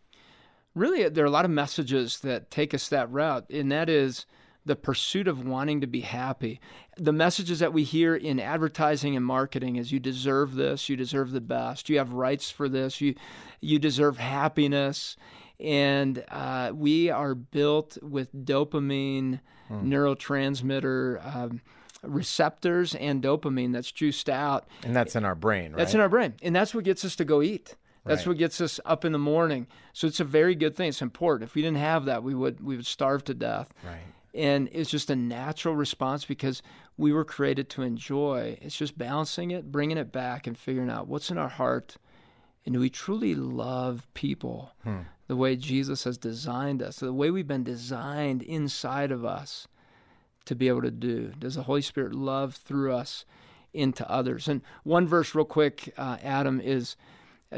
really 0.74 1.08
there 1.08 1.24
are 1.24 1.28
a 1.28 1.30
lot 1.30 1.44
of 1.44 1.50
messages 1.50 2.20
that 2.20 2.50
take 2.50 2.74
us 2.74 2.88
that 2.88 3.10
route 3.10 3.48
and 3.50 3.70
that 3.70 3.88
is 3.88 4.26
the 4.64 4.76
pursuit 4.76 5.28
of 5.28 5.44
wanting 5.44 5.80
to 5.80 5.86
be 5.86 6.00
happy. 6.00 6.60
The 6.96 7.12
messages 7.12 7.58
that 7.58 7.72
we 7.72 7.84
hear 7.84 8.14
in 8.14 8.38
advertising 8.38 9.16
and 9.16 9.24
marketing 9.24 9.76
is 9.76 9.92
you 9.92 10.00
deserve 10.00 10.54
this, 10.54 10.88
you 10.88 10.96
deserve 10.96 11.32
the 11.32 11.40
best, 11.40 11.88
you 11.88 11.98
have 11.98 12.12
rights 12.12 12.50
for 12.50 12.68
this, 12.68 13.00
you 13.00 13.14
you 13.60 13.78
deserve 13.78 14.18
happiness, 14.18 15.16
and 15.58 16.24
uh, 16.28 16.72
we 16.74 17.10
are 17.10 17.34
built 17.34 17.98
with 18.02 18.32
dopamine 18.34 19.40
hmm. 19.68 19.92
neurotransmitter. 19.92 21.36
Um, 21.36 21.60
receptors 22.04 22.96
and 22.96 23.22
dopamine 23.22 23.72
that's 23.72 23.92
juiced 23.92 24.28
out. 24.28 24.66
And 24.82 24.96
that's 24.96 25.14
in 25.14 25.24
our 25.24 25.36
brain, 25.36 25.70
right? 25.70 25.78
That's 25.78 25.94
in 25.94 26.00
our 26.00 26.08
brain. 26.08 26.34
And 26.42 26.52
that's 26.52 26.74
what 26.74 26.82
gets 26.82 27.04
us 27.04 27.14
to 27.14 27.24
go 27.24 27.42
eat. 27.42 27.76
That's 28.04 28.22
right. 28.22 28.28
what 28.28 28.38
gets 28.38 28.60
us 28.60 28.80
up 28.84 29.04
in 29.04 29.12
the 29.12 29.18
morning. 29.18 29.68
So 29.92 30.06
it's 30.06 30.18
a 30.20 30.24
very 30.24 30.54
good 30.54 30.74
thing. 30.74 30.88
It's 30.88 31.02
important. 31.02 31.48
If 31.48 31.54
we 31.54 31.62
didn't 31.62 31.78
have 31.78 32.06
that, 32.06 32.22
we 32.22 32.34
would 32.34 32.60
we 32.60 32.76
would 32.76 32.86
starve 32.86 33.24
to 33.24 33.34
death. 33.34 33.72
Right. 33.84 34.00
And 34.34 34.68
it's 34.72 34.90
just 34.90 35.10
a 35.10 35.16
natural 35.16 35.76
response 35.76 36.24
because 36.24 36.62
we 36.96 37.12
were 37.12 37.24
created 37.24 37.68
to 37.70 37.82
enjoy. 37.82 38.58
It's 38.62 38.76
just 38.76 38.96
balancing 38.96 39.50
it, 39.50 39.70
bringing 39.70 39.98
it 39.98 40.10
back, 40.10 40.46
and 40.46 40.56
figuring 40.56 40.90
out 40.90 41.08
what's 41.08 41.30
in 41.30 41.38
our 41.38 41.48
heart, 41.48 41.96
and 42.64 42.74
do 42.74 42.80
we 42.80 42.90
truly 42.90 43.34
love 43.34 44.06
people 44.14 44.72
hmm. 44.84 45.00
the 45.26 45.36
way 45.36 45.56
Jesus 45.56 46.04
has 46.04 46.16
designed 46.16 46.82
us, 46.82 46.96
the 46.96 47.12
way 47.12 47.30
we've 47.30 47.46
been 47.46 47.64
designed 47.64 48.42
inside 48.42 49.10
of 49.10 49.24
us 49.24 49.66
to 50.44 50.54
be 50.54 50.68
able 50.68 50.82
to 50.82 50.90
do? 50.90 51.32
Does 51.38 51.56
the 51.56 51.64
Holy 51.64 51.82
Spirit 51.82 52.14
love 52.14 52.54
through 52.54 52.94
us 52.94 53.24
into 53.72 54.08
others? 54.08 54.46
And 54.46 54.62
one 54.84 55.08
verse, 55.08 55.34
real 55.34 55.44
quick, 55.44 55.92
uh, 55.98 56.18
Adam, 56.22 56.60
is 56.60 56.96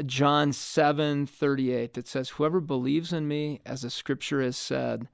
John 0.05 0.51
7 0.51 1.27
38 1.27 1.93
that 1.93 2.07
says, 2.07 2.29
Whoever 2.29 2.59
believes 2.59 3.13
in 3.13 3.27
me, 3.27 3.61
as 3.65 3.83
the 3.83 3.89
scripture 3.89 4.41
has 4.41 4.57
said, 4.57 5.07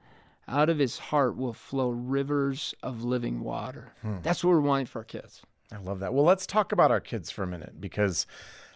out 0.51 0.69
of 0.69 0.77
his 0.77 0.99
heart 0.99 1.37
will 1.37 1.53
flow 1.53 1.89
rivers 1.89 2.75
of 2.83 3.03
living 3.03 3.41
water. 3.41 3.93
Hmm. 4.01 4.17
That's 4.21 4.43
what 4.43 4.51
we're 4.51 4.61
wanting 4.61 4.85
for 4.87 4.99
our 4.99 5.05
kids. 5.05 5.41
I 5.71 5.77
love 5.77 5.99
that. 5.99 6.13
Well, 6.13 6.25
let's 6.25 6.45
talk 6.45 6.71
about 6.71 6.91
our 6.91 6.99
kids 6.99 7.31
for 7.31 7.43
a 7.43 7.47
minute 7.47 7.79
because 7.79 8.27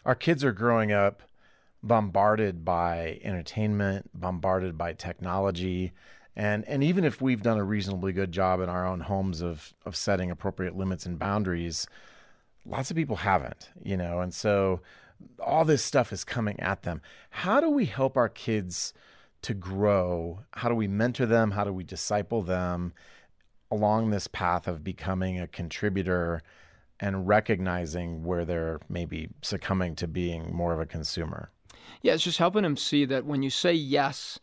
our 0.05 0.15
kids 0.15 0.43
are 0.43 0.53
growing 0.53 0.91
up 0.91 1.21
bombarded 1.83 2.65
by 2.65 3.19
entertainment, 3.23 4.09
bombarded 4.13 4.77
by 4.77 4.93
technology. 4.93 5.91
And, 6.35 6.65
and 6.65 6.83
even 6.83 7.03
if 7.03 7.21
we've 7.21 7.43
done 7.43 7.57
a 7.57 7.63
reasonably 7.63 8.11
good 8.11 8.31
job 8.31 8.59
in 8.59 8.69
our 8.69 8.88
own 8.88 9.01
homes 9.01 9.41
of, 9.41 9.73
of 9.85 9.95
setting 9.95 10.31
appropriate 10.31 10.75
limits 10.75 11.05
and 11.05 11.19
boundaries, 11.19 11.85
lots 12.65 12.89
of 12.89 12.97
people 12.97 13.17
haven't, 13.17 13.69
you 13.83 13.97
know. 13.97 14.21
And 14.21 14.33
so 14.33 14.81
all 15.39 15.65
this 15.65 15.83
stuff 15.83 16.11
is 16.11 16.23
coming 16.23 16.59
at 16.59 16.83
them. 16.83 17.01
How 17.29 17.59
do 17.59 17.69
we 17.69 17.85
help 17.85 18.17
our 18.17 18.29
kids 18.29 18.93
to 19.45 19.53
grow? 19.53 20.41
How 20.53 20.69
do 20.69 20.75
we 20.75 20.88
mentor 20.88 21.27
them? 21.27 21.51
How 21.51 21.63
do 21.63 21.71
we 21.71 21.84
disciple 21.84 22.41
them 22.41 22.93
along 23.69 24.10
this 24.10 24.27
path 24.27 24.67
of 24.67 24.84
becoming 24.84 25.39
a 25.39 25.47
contributor 25.47 26.41
and 26.99 27.27
recognizing 27.27 28.23
where 28.23 28.43
they're 28.43 28.79
maybe 28.89 29.29
succumbing 29.43 29.95
to 29.97 30.08
being 30.08 30.51
more 30.51 30.73
of 30.73 30.79
a 30.79 30.86
consumer? 30.88 31.51
Yeah, 32.01 32.13
it's 32.13 32.23
just 32.23 32.39
helping 32.39 32.63
them 32.63 32.75
see 32.75 33.05
that 33.05 33.25
when 33.25 33.43
you 33.43 33.51
say 33.51 33.73
yes 33.73 34.39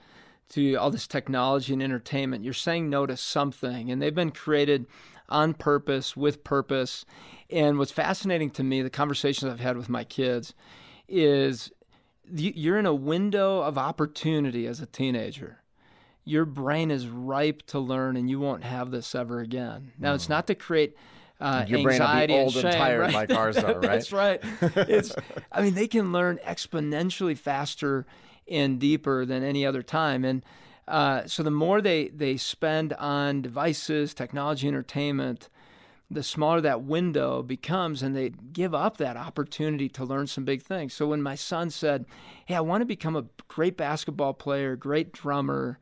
to 0.51 0.77
all 0.77 0.91
this 0.91 1.09
technology 1.09 1.73
and 1.73 1.83
entertainment, 1.83 2.45
you're 2.45 2.53
saying 2.53 2.89
no 2.89 3.05
to 3.05 3.17
something. 3.17 3.91
And 3.91 4.01
they've 4.01 4.15
been 4.15 4.31
created 4.31 4.87
on 5.29 5.55
purpose, 5.55 6.17
with 6.17 6.45
purpose. 6.45 7.05
And 7.51 7.77
what's 7.79 7.91
fascinating 7.91 8.51
to 8.51 8.63
me, 8.63 8.83
the 8.83 8.91
conversations 8.91 9.51
I've 9.51 9.61
had 9.61 9.77
with 9.77 9.89
my 9.89 10.05
kids, 10.05 10.55
is 11.09 11.73
you're 12.35 12.79
in 12.79 12.87
a 12.87 12.95
window 12.95 13.61
of 13.61 13.79
opportunity 13.79 14.67
as 14.67 14.81
a 14.81 14.87
teenager. 14.87 15.59
Your 16.25 16.45
brain 16.45 16.91
is 16.91 17.07
ripe 17.07 17.63
to 17.69 17.79
learn, 17.79 18.17
and 18.17 18.31
you 18.31 18.39
won't 18.39 18.65
have 18.65 18.91
this 18.91 19.15
ever 19.15 19.41
again. 19.41 19.93
Now, 19.99 20.13
mm. 20.13 20.15
it's 20.15 20.29
not 20.29 20.47
to 20.47 20.55
create 20.55 20.97
uh, 21.41 21.65
Your 21.67 21.81
anxiety 21.81 22.35
brain 22.35 22.45
will 22.45 22.53
be 22.53 22.57
old 22.57 22.65
and, 22.65 22.73
shame, 22.73 22.81
and 22.81 22.81
tired 22.81 23.01
right? 23.01 23.15
like 23.15 23.33
ours 23.33 23.57
are, 23.59 23.75
right? 23.81 23.83
That's 23.83 24.13
right. 24.13 24.41
It's, 24.77 25.13
I 25.51 25.63
mean, 25.63 25.75
they 25.75 25.89
can 25.89 26.13
learn 26.13 26.39
exponentially 26.45 27.37
faster 27.37 28.07
and 28.49 28.79
deeper 28.79 29.27
than 29.27 29.43
any 29.43 29.67
other 29.67 29.83
time, 29.83 30.25
and 30.25 30.45
uh, 30.87 31.27
so 31.27 31.43
the 31.43 31.51
more 31.51 31.81
they 31.81 32.09
they 32.09 32.37
spend 32.37 32.93
on 32.95 33.43
devices, 33.43 34.15
technology, 34.15 34.69
entertainment, 34.69 35.49
the 36.13 36.23
smaller 36.23 36.61
that 36.61 36.83
window 36.83 37.43
becomes 37.43 38.03
and 38.03 38.15
they 38.15 38.31
give 38.53 38.75
up 38.75 38.97
that 38.99 39.17
opportunity 39.17 39.89
to 39.91 40.05
learn 40.05 40.27
some 40.27 40.45
big 40.45 40.63
things. 40.63 40.95
So 40.95 41.07
when 41.07 41.23
my 41.23 41.35
son 41.35 41.71
said, 41.71 42.07
Hey, 42.47 42.55
I 42.55 42.61
want 42.61 42.83
to 42.83 42.87
become 42.87 43.17
a 43.17 43.27
great 43.49 43.77
basketball 43.77 44.35
player, 44.35 44.77
great 44.77 45.13
drummer, 45.13 45.79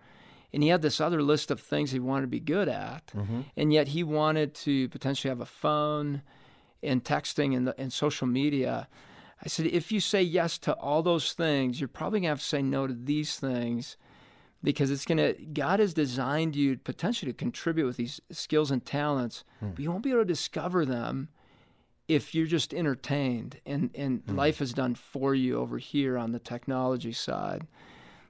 and 0.53 0.63
he 0.63 0.69
had 0.69 0.83
this 0.83 1.01
other 1.01 1.23
list 1.23 1.51
of 1.51 1.61
things 1.61 1.91
he 1.91 2.01
wanted 2.01 2.23
to 2.23 2.29
be 2.29 2.41
good 2.41 2.69
at, 2.69 3.07
mm-hmm. 3.09 3.43
and 3.57 3.73
yet 3.73 3.89
he 3.89 4.03
wanted 4.03 4.55
to 4.55 4.89
potentially 4.89 5.29
have 5.29 5.41
a 5.41 5.47
phone 5.47 6.23
and 6.83 7.05
texting 7.05 7.57
and, 7.57 7.73
and 7.79 7.93
social 7.93 8.27
media. 8.27 8.89
I 9.43 9.49
said, 9.49 9.67
if 9.67 9.93
you 9.93 10.01
say 10.01 10.23
yes 10.23 10.59
to 10.59 10.75
all 10.75 11.03
those 11.03 11.33
things, 11.33 11.81
you're 11.81 11.89
probably 11.89 12.21
going 12.21 12.25
to 12.25 12.31
have 12.31 12.41
to 12.41 12.45
say 12.45 12.63
no 12.63 12.87
to 12.87 12.95
these 12.95 13.39
things 13.39 13.97
because 14.63 14.91
it's 14.91 15.05
going 15.05 15.19
to 15.19 15.33
god 15.53 15.81
has 15.81 15.95
designed 15.95 16.55
you 16.55 16.77
potentially 16.79 17.33
to 17.33 17.37
contribute 17.37 17.87
with 17.87 17.97
these 17.97 18.21
skills 18.31 18.71
and 18.71 18.85
talents 18.85 19.45
hmm. 19.61 19.71
but 19.71 19.81
you 19.81 19.91
won't 19.91 20.03
be 20.03 20.11
able 20.11 20.21
to 20.21 20.25
discover 20.25 20.85
them 20.85 21.29
if 22.09 22.35
you're 22.35 22.47
just 22.47 22.75
entertained 22.75 23.61
and, 23.65 23.91
and 23.95 24.23
hmm. 24.27 24.37
life 24.37 24.61
is 24.61 24.73
done 24.73 24.95
for 24.95 25.35
you 25.35 25.59
over 25.59 25.79
here 25.79 26.19
on 26.19 26.33
the 26.33 26.39
technology 26.39 27.13
side 27.13 27.67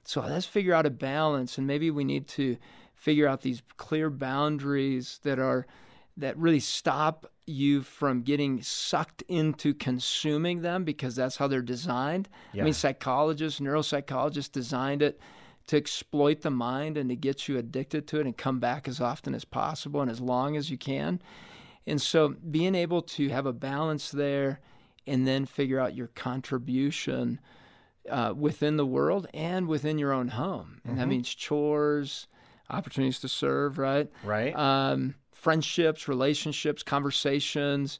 so 0.03 0.21
let's 0.21 0.45
figure 0.45 0.73
out 0.73 0.85
a 0.85 0.91
balance 0.91 1.57
and 1.57 1.67
maybe 1.67 1.91
we 1.91 2.03
need 2.03 2.27
to 2.27 2.57
figure 2.95 3.27
out 3.27 3.41
these 3.41 3.61
clear 3.77 4.09
boundaries 4.09 5.19
that 5.23 5.39
are 5.39 5.65
that 6.17 6.37
really 6.37 6.59
stop 6.59 7.25
you 7.47 7.81
from 7.81 8.21
getting 8.21 8.61
sucked 8.61 9.23
into 9.27 9.73
consuming 9.73 10.61
them 10.61 10.83
because 10.83 11.15
that's 11.15 11.35
how 11.35 11.47
they're 11.47 11.61
designed 11.61 12.29
yeah. 12.53 12.61
i 12.61 12.65
mean 12.65 12.73
psychologists 12.73 13.59
neuropsychologists 13.59 14.51
designed 14.51 15.01
it 15.01 15.19
to 15.67 15.77
exploit 15.77 16.41
the 16.41 16.51
mind 16.51 16.97
and 16.97 17.09
to 17.09 17.15
get 17.15 17.47
you 17.47 17.57
addicted 17.57 18.07
to 18.07 18.19
it 18.19 18.25
and 18.25 18.37
come 18.37 18.59
back 18.59 18.87
as 18.87 18.99
often 18.99 19.33
as 19.33 19.45
possible 19.45 20.01
and 20.01 20.11
as 20.11 20.19
long 20.19 20.57
as 20.57 20.69
you 20.69 20.77
can. 20.77 21.21
And 21.87 22.01
so 22.01 22.35
being 22.49 22.75
able 22.75 23.01
to 23.03 23.29
have 23.29 23.45
a 23.45 23.53
balance 23.53 24.11
there 24.11 24.59
and 25.07 25.27
then 25.27 25.45
figure 25.45 25.79
out 25.79 25.95
your 25.95 26.07
contribution 26.07 27.39
uh, 28.09 28.33
within 28.35 28.77
the 28.77 28.85
world 28.85 29.27
and 29.33 29.67
within 29.67 29.97
your 29.97 30.11
own 30.11 30.27
home. 30.27 30.81
And 30.83 30.93
mm-hmm. 30.93 30.99
that 30.99 31.07
means 31.07 31.33
chores, 31.33 32.27
opportunities 32.69 33.19
to 33.19 33.27
serve, 33.27 33.77
right? 33.77 34.09
Right. 34.23 34.55
Um, 34.55 35.15
friendships, 35.31 36.07
relationships, 36.07 36.83
conversations 36.83 37.99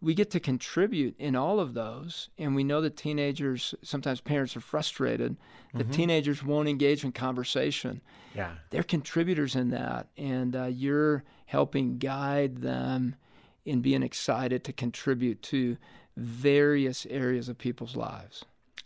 we 0.00 0.14
get 0.14 0.30
to 0.30 0.40
contribute 0.40 1.16
in 1.18 1.34
all 1.34 1.58
of 1.58 1.74
those. 1.74 2.28
And 2.38 2.54
we 2.54 2.64
know 2.64 2.80
that 2.80 2.96
teenagers, 2.96 3.74
sometimes 3.82 4.20
parents 4.20 4.56
are 4.56 4.60
frustrated 4.60 5.36
that 5.74 5.84
mm-hmm. 5.84 5.92
teenagers 5.92 6.42
won't 6.42 6.68
engage 6.68 7.04
in 7.04 7.12
conversation. 7.12 8.00
Yeah. 8.34 8.52
They're 8.70 8.82
contributors 8.82 9.56
in 9.56 9.70
that. 9.70 10.08
And 10.16 10.54
uh, 10.54 10.66
you're 10.66 11.24
helping 11.46 11.98
guide 11.98 12.58
them 12.58 13.16
in 13.64 13.80
being 13.80 14.02
excited 14.02 14.64
to 14.64 14.72
contribute 14.72 15.42
to 15.42 15.76
various 16.16 17.06
areas 17.10 17.48
of 17.48 17.58
people's 17.58 17.96
lives. 17.96 18.44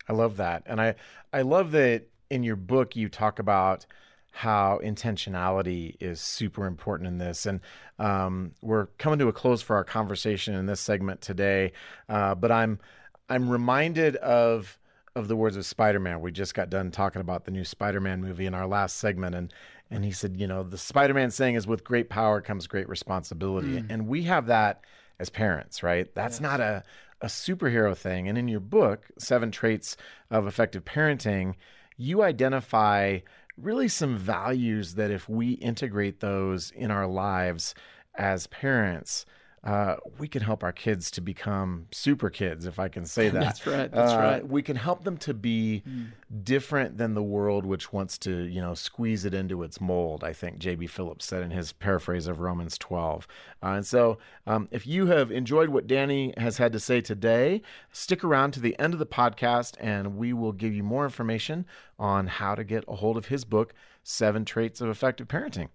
I 0.08 0.14
love 0.14 0.36
that. 0.38 0.62
And 0.66 0.80
I, 0.80 0.94
I 1.32 1.42
love 1.42 1.72
that 1.72 2.08
in 2.30 2.42
your 2.42 2.56
book 2.56 2.96
you 2.96 3.08
talk 3.08 3.38
about 3.38 3.86
how 4.32 4.80
intentionality 4.82 5.94
is 6.00 6.20
super 6.20 6.66
important 6.66 7.06
in 7.06 7.18
this. 7.18 7.46
And 7.46 7.60
um, 7.98 8.52
we're 8.62 8.86
coming 8.98 9.18
to 9.20 9.28
a 9.28 9.32
close 9.32 9.62
for 9.62 9.76
our 9.76 9.84
conversation 9.84 10.54
in 10.54 10.66
this 10.66 10.80
segment 10.80 11.20
today. 11.20 11.72
Uh, 12.08 12.34
but 12.34 12.50
I'm 12.50 12.80
I'm 13.28 13.48
reminded 13.48 14.16
of 14.16 14.78
of 15.14 15.28
the 15.28 15.36
words 15.36 15.56
of 15.56 15.66
Spider-Man. 15.66 16.20
We 16.22 16.32
just 16.32 16.54
got 16.54 16.70
done 16.70 16.90
talking 16.90 17.20
about 17.20 17.44
the 17.44 17.50
new 17.50 17.64
Spider-Man 17.64 18.22
movie 18.22 18.46
in 18.46 18.54
our 18.54 18.66
last 18.66 18.96
segment, 18.96 19.34
and 19.34 19.52
and 19.90 20.04
he 20.04 20.10
said, 20.10 20.38
you 20.38 20.46
know, 20.46 20.62
the 20.62 20.78
Spider-Man 20.78 21.30
saying 21.30 21.54
is, 21.54 21.66
"With 21.66 21.84
great 21.84 22.08
power 22.08 22.40
comes 22.40 22.66
great 22.66 22.88
responsibility," 22.88 23.82
mm. 23.82 23.86
and 23.90 24.08
we 24.08 24.22
have 24.22 24.46
that 24.46 24.82
as 25.18 25.28
parents, 25.28 25.82
right? 25.82 26.12
That's 26.14 26.36
yes. 26.36 26.40
not 26.40 26.60
a 26.60 26.82
a 27.20 27.26
superhero 27.26 27.96
thing. 27.96 28.28
And 28.28 28.36
in 28.36 28.48
your 28.48 28.60
book, 28.60 29.06
Seven 29.18 29.50
Traits 29.50 29.96
of 30.30 30.46
Effective 30.46 30.84
Parenting, 30.84 31.54
you 31.96 32.22
identify 32.22 33.20
really 33.56 33.88
some 33.88 34.16
values 34.16 34.94
that 34.94 35.10
if 35.10 35.28
we 35.28 35.52
integrate 35.52 36.20
those 36.20 36.70
in 36.70 36.90
our 36.90 37.06
lives 37.06 37.74
as 38.16 38.46
parents, 38.48 39.24
uh, 39.64 39.94
we 40.18 40.26
can 40.26 40.42
help 40.42 40.64
our 40.64 40.72
kids 40.72 41.08
to 41.12 41.20
become 41.20 41.86
super 41.92 42.30
kids, 42.30 42.66
if 42.66 42.80
I 42.80 42.88
can 42.88 43.06
say 43.06 43.28
that. 43.30 43.40
that's 43.40 43.66
right. 43.66 43.90
That's 43.90 44.12
uh, 44.12 44.18
right. 44.18 44.48
We 44.48 44.60
can 44.60 44.74
help 44.74 45.04
them 45.04 45.16
to 45.18 45.32
be 45.34 45.84
mm. 45.88 46.08
different 46.42 46.98
than 46.98 47.14
the 47.14 47.22
world, 47.22 47.64
which 47.64 47.92
wants 47.92 48.18
to, 48.18 48.42
you 48.42 48.60
know, 48.60 48.74
squeeze 48.74 49.24
it 49.24 49.34
into 49.34 49.62
its 49.62 49.80
mold. 49.80 50.24
I 50.24 50.32
think 50.32 50.58
J.B. 50.58 50.88
Phillips 50.88 51.26
said 51.26 51.42
in 51.42 51.52
his 51.52 51.72
paraphrase 51.72 52.26
of 52.26 52.40
Romans 52.40 52.76
12. 52.76 53.28
Uh, 53.62 53.66
and 53.66 53.86
so, 53.86 54.18
um, 54.48 54.68
if 54.72 54.84
you 54.84 55.06
have 55.06 55.30
enjoyed 55.30 55.68
what 55.68 55.86
Danny 55.86 56.34
has 56.38 56.56
had 56.56 56.72
to 56.72 56.80
say 56.80 57.00
today, 57.00 57.62
stick 57.92 58.24
around 58.24 58.50
to 58.52 58.60
the 58.60 58.76
end 58.80 58.94
of 58.94 58.98
the 58.98 59.06
podcast, 59.06 59.76
and 59.78 60.16
we 60.16 60.32
will 60.32 60.52
give 60.52 60.74
you 60.74 60.82
more 60.82 61.04
information 61.04 61.66
on 62.00 62.26
how 62.26 62.56
to 62.56 62.64
get 62.64 62.84
a 62.88 62.96
hold 62.96 63.16
of 63.16 63.26
his 63.26 63.44
book, 63.44 63.74
Seven 64.02 64.44
Traits 64.44 64.80
of 64.80 64.88
Effective 64.88 65.28
Parenting. 65.28 65.68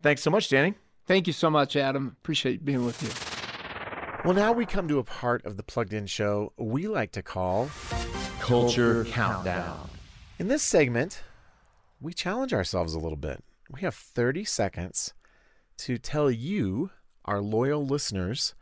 Thanks 0.00 0.22
so 0.22 0.30
much, 0.30 0.48
Danny. 0.48 0.74
Thank 1.06 1.26
you 1.26 1.34
so 1.34 1.50
much, 1.50 1.76
Adam. 1.76 2.16
Appreciate 2.22 2.64
being 2.64 2.84
with 2.84 3.02
you. 3.02 3.33
Well, 4.24 4.32
now 4.32 4.52
we 4.52 4.64
come 4.64 4.88
to 4.88 4.98
a 4.98 5.04
part 5.04 5.44
of 5.44 5.58
the 5.58 5.62
Plugged 5.62 5.92
In 5.92 6.06
show 6.06 6.54
we 6.56 6.88
like 6.88 7.12
to 7.12 7.22
call 7.22 7.68
Culture 8.40 9.04
Countdown. 9.04 9.90
In 10.38 10.48
this 10.48 10.62
segment, 10.62 11.22
we 12.00 12.14
challenge 12.14 12.54
ourselves 12.54 12.94
a 12.94 12.98
little 12.98 13.18
bit. 13.18 13.44
We 13.70 13.82
have 13.82 13.94
30 13.94 14.46
seconds 14.46 15.12
to 15.76 15.98
tell 15.98 16.30
you, 16.30 16.90
our 17.26 17.42
loyal 17.42 17.84
listeners, 17.84 18.54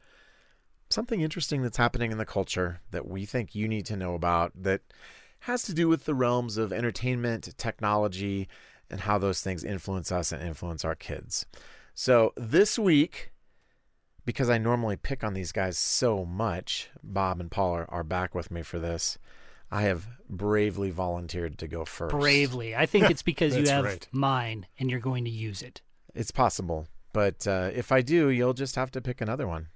something 0.91 1.21
interesting 1.21 1.63
that's 1.63 1.77
happening 1.77 2.11
in 2.11 2.19
the 2.19 2.27
culture 2.27 2.81
that 2.91 3.07
we 3.07 3.25
think 3.25 3.55
you 3.55 3.69
need 3.69 3.87
to 3.87 3.97
know 3.97 4.17
about 4.17 4.51
that 4.61 4.81
has 5.41 5.63
to 5.63 5.73
do 5.73 5.87
with 5.87 6.07
the 6.07 6.15
realms 6.15 6.57
of 6.57 6.73
entertainment, 6.73 7.55
technology, 7.57 8.49
and 8.91 9.03
how 9.03 9.17
those 9.17 9.43
things 9.43 9.63
influence 9.63 10.11
us 10.11 10.33
and 10.33 10.43
influence 10.43 10.85
our 10.85 10.97
kids. 10.97 11.47
So 11.95 12.33
this 12.37 12.81
week, 12.81 13.32
because 14.25 14.49
I 14.51 14.59
normally 14.59 14.97
pick 14.97 15.25
on 15.25 15.35
these 15.35 15.53
guys 15.53 15.79
so 15.79 16.25
much, 16.25 16.91
Bob 17.03 17.41
and 17.41 17.51
Paul 17.51 17.73
are, 17.75 17.91
are 17.91 18.05
back 18.05 18.35
with 18.35 18.51
me 18.51 18.63
for 18.63 18.79
this. 18.79 19.19
I 19.71 19.83
have 19.83 20.07
bravely 20.29 20.91
volunteered 20.91 21.59
to 21.59 21.67
go 21.67 21.85
first. 21.85 22.15
Bravely. 22.15 22.77
I 22.77 22.85
think 22.87 23.11
it's 23.11 23.23
because 23.23 23.57
you 23.59 23.67
have 23.69 23.85
right. 23.85 24.07
mine 24.13 24.67
and 24.79 24.91
you're 24.91 25.01
going 25.01 25.25
to 25.25 25.31
use 25.31 25.63
it. 25.63 25.81
It's 26.15 26.31
possible. 26.31 26.89
But 27.15 27.47
uh, 27.47 27.71
if 27.75 27.91
I 27.91 28.03
do, 28.03 28.29
you'll 28.29 28.53
just 28.55 28.77
have 28.77 28.91
to 28.93 29.01
pick 29.01 29.21
another 29.21 29.47
one. 29.47 29.69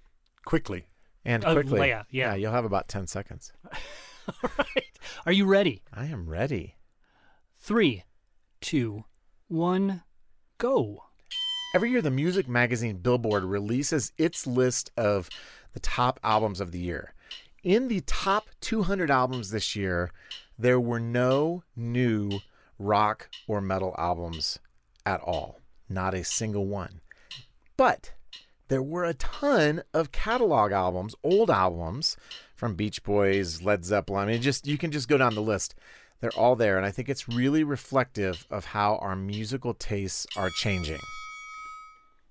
Quickly. 0.45 0.87
And 1.25 1.45
Oh, 1.45 1.55
quickly. 1.55 1.89
yeah, 1.89 2.05
yeah. 2.11 2.35
you'll 2.35 2.53
have 2.53 2.65
about 2.65 2.89
10 2.89 3.07
seconds. 3.07 3.53
All 4.45 4.51
right. 4.59 4.99
Are 5.25 5.33
you 5.33 5.45
ready? 5.47 5.83
I 5.93 6.07
am 6.07 6.29
ready. 6.29 6.77
Three, 7.59 8.05
two, 8.61 9.05
one, 9.49 10.03
go. 10.59 11.05
Every 11.77 11.91
year, 11.91 12.01
the 12.01 12.11
music 12.11 12.49
magazine 12.49 12.97
Billboard 12.97 13.45
releases 13.45 14.11
its 14.17 14.47
list 14.47 14.91
of 14.97 15.29
the 15.75 15.81
top 15.81 16.19
albums 16.25 16.59
of 16.59 16.73
the 16.73 16.79
year. 16.79 17.13
In 17.63 17.89
the 17.89 18.01
top 18.07 18.47
200 18.63 19.11
albums 19.11 19.51
this 19.51 19.77
year, 19.77 20.11
there 20.59 20.81
were 20.81 20.99
no 20.99 21.65
new 21.77 22.41
rock 22.79 23.29
or 23.47 23.61
metal 23.61 23.95
albums 23.99 24.59
at 25.05 25.21
all. 25.21 25.61
Not 25.87 26.15
a 26.15 26.25
single 26.25 26.65
one. 26.65 27.03
But 27.77 28.15
there 28.69 28.83
were 28.83 29.05
a 29.05 29.13
ton 29.13 29.83
of 29.93 30.13
catalog 30.13 30.73
albums, 30.73 31.15
old 31.23 31.51
albums 31.51 32.17
from 32.55 32.75
Beach 32.75 33.03
Boys, 33.03 33.61
Led 33.61 33.85
Zeppelin. 33.85 34.23
I 34.29 34.33
mean, 34.33 34.41
just 34.41 34.67
you 34.67 34.79
can 34.79 34.93
just 34.93 35.11
go 35.11 35.19
down 35.19 35.35
the 35.35 35.43
list. 35.43 35.75
They're 36.21 36.39
all 36.39 36.57
there, 36.57 36.79
and 36.79 36.87
I 36.87 36.91
think 36.91 37.11
it's 37.11 37.29
really 37.29 37.65
reflective 37.65 38.47
of 38.51 38.65
how 38.65 38.97
our 39.03 39.15
musical 39.15 39.75
tastes 39.75 40.27
are 40.39 40.49
changing. 40.49 41.01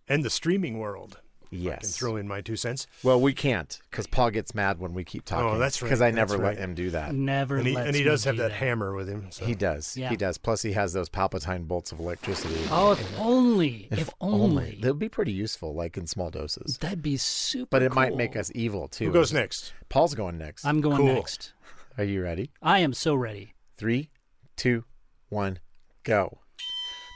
And 0.08 0.24
the 0.24 0.30
streaming 0.30 0.78
world. 0.80 1.20
I 1.46 1.56
can 1.56 1.64
Yes. 1.64 1.96
throw 1.98 2.18
in 2.18 2.28
my 2.28 2.42
two 2.42 2.56
cents. 2.58 2.86
Well, 3.02 3.22
we 3.22 3.34
can't 3.34 3.80
because 3.90 4.08
Paul 4.08 4.30
gets 4.32 4.54
mad 4.54 4.80
when 4.80 4.94
we 4.94 5.04
keep 5.06 5.24
oh, 5.28 5.30
talking. 5.30 5.50
Oh, 5.56 5.58
that's 5.60 5.82
right, 5.82 5.88
Because 5.88 6.02
I 6.02 6.12
that's 6.12 6.32
never 6.32 6.44
let 6.44 6.58
him 6.58 6.74
do 6.74 6.90
that. 6.90 7.14
Never 7.14 7.58
And 7.58 7.68
he, 7.68 7.74
lets 7.74 7.88
and 7.88 7.96
he 7.96 8.02
me 8.02 8.10
does 8.10 8.24
have 8.26 8.36
do 8.36 8.42
that, 8.42 8.52
hammer 8.52 8.94
with 8.94 9.08
him. 9.08 9.28
So. 9.30 9.46
He 9.46 9.56
does. 9.56 9.96
Yeah. 9.96 10.10
He 10.10 10.18
does. 10.18 10.38
Plus, 10.38 10.64
he 10.64 10.74
has 10.74 10.92
those 10.92 11.08
Palpatine 11.08 11.68
bolts 11.68 11.92
of 11.94 12.00
electricity. 12.00 12.60
Oh, 12.72 12.92
if 12.92 13.20
only. 13.20 13.88
If, 13.92 14.10
only. 14.20 14.80
They'll 14.82 14.94
be 14.96 15.08
pretty 15.08 15.32
useful, 15.32 15.74
like 15.74 15.96
in 15.98 16.08
small 16.08 16.30
doses. 16.30 16.78
That'd 16.80 17.04
be 17.04 17.16
super 17.16 17.70
But 17.70 17.84
it 17.84 17.94
might 17.94 18.16
make 18.18 18.36
us 18.36 18.52
evil 18.54 18.88
too. 18.90 19.06
Who 19.06 19.14
goes 19.14 19.32
next? 19.32 19.72
Paul's 19.88 20.16
going 20.16 20.38
next. 20.38 20.66
I'm 20.66 20.82
going 20.82 20.98
Cool. 20.98 21.14
next. 21.14 21.54
Are 21.98 22.04
you 22.04 22.22
ready? 22.22 22.52
I 22.62 22.80
am 22.80 22.92
so 22.94 23.16
ready. 23.16 23.54
Three, 23.78 24.10
two, 24.58 24.84
one, 25.30 25.60
go. 26.04 26.40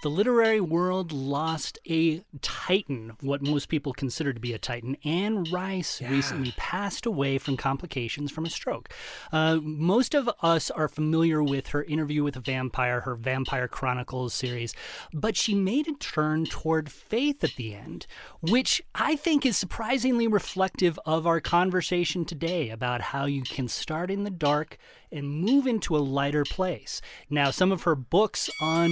The 0.01 0.09
literary 0.09 0.62
world 0.62 1.12
lost 1.12 1.77
a 1.89 2.23
titan, 2.41 3.17
what 3.19 3.41
most 3.41 3.67
people 3.67 3.91
consider 3.91 4.31
to 4.31 4.39
be 4.39 4.53
a 4.53 4.57
titan. 4.57 4.95
Anne 5.03 5.43
Rice 5.51 6.01
recently 6.01 6.53
passed 6.55 7.05
away 7.05 7.38
from 7.38 7.57
complications 7.57 8.31
from 8.31 8.45
a 8.45 8.49
stroke. 8.49 8.88
Uh, 9.33 9.57
most 9.62 10.15
of 10.15 10.29
us 10.41 10.71
are 10.71 10.88
familiar 10.88 11.43
with 11.43 11.67
her 11.67 11.83
interview 11.83 12.23
with 12.23 12.38
a 12.38 12.39
vampire, 12.39 13.01
her 13.01 13.15
Vampire 13.15 13.67
Chronicles 13.67 14.33
series, 14.33 14.73
but 15.13 15.35
she 15.35 15.53
made 15.53 15.89
a 15.89 15.93
turn 15.95 16.45
toward 16.45 16.89
faith 16.89 17.43
at 17.43 17.55
the 17.57 17.75
end, 17.75 18.07
which 18.39 18.81
I 18.95 19.17
think 19.17 19.45
is 19.45 19.57
surprisingly 19.57 20.29
reflective 20.29 20.97
of 21.05 21.27
our 21.27 21.41
conversation 21.41 22.23
today 22.23 22.69
about 22.69 23.01
how 23.01 23.25
you 23.25 23.41
can 23.41 23.67
start 23.67 24.09
in 24.09 24.23
the 24.23 24.29
dark 24.29 24.77
and 25.11 25.29
move 25.29 25.67
into 25.67 25.95
a 25.95 25.99
lighter 25.99 26.43
place. 26.43 27.01
Now, 27.29 27.51
some 27.51 27.71
of 27.71 27.83
her 27.83 27.95
books 27.95 28.49
on 28.61 28.89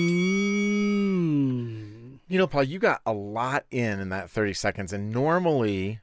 You 2.29 2.37
know, 2.37 2.47
Paul, 2.47 2.63
you 2.63 2.79
got 2.79 3.01
a 3.05 3.13
lot 3.13 3.65
in 3.71 3.99
in 3.99 4.09
that 4.09 4.29
30 4.29 4.53
seconds, 4.53 4.93
and 4.93 5.11
normally, 5.11 5.99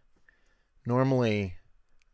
normally, 0.86 1.54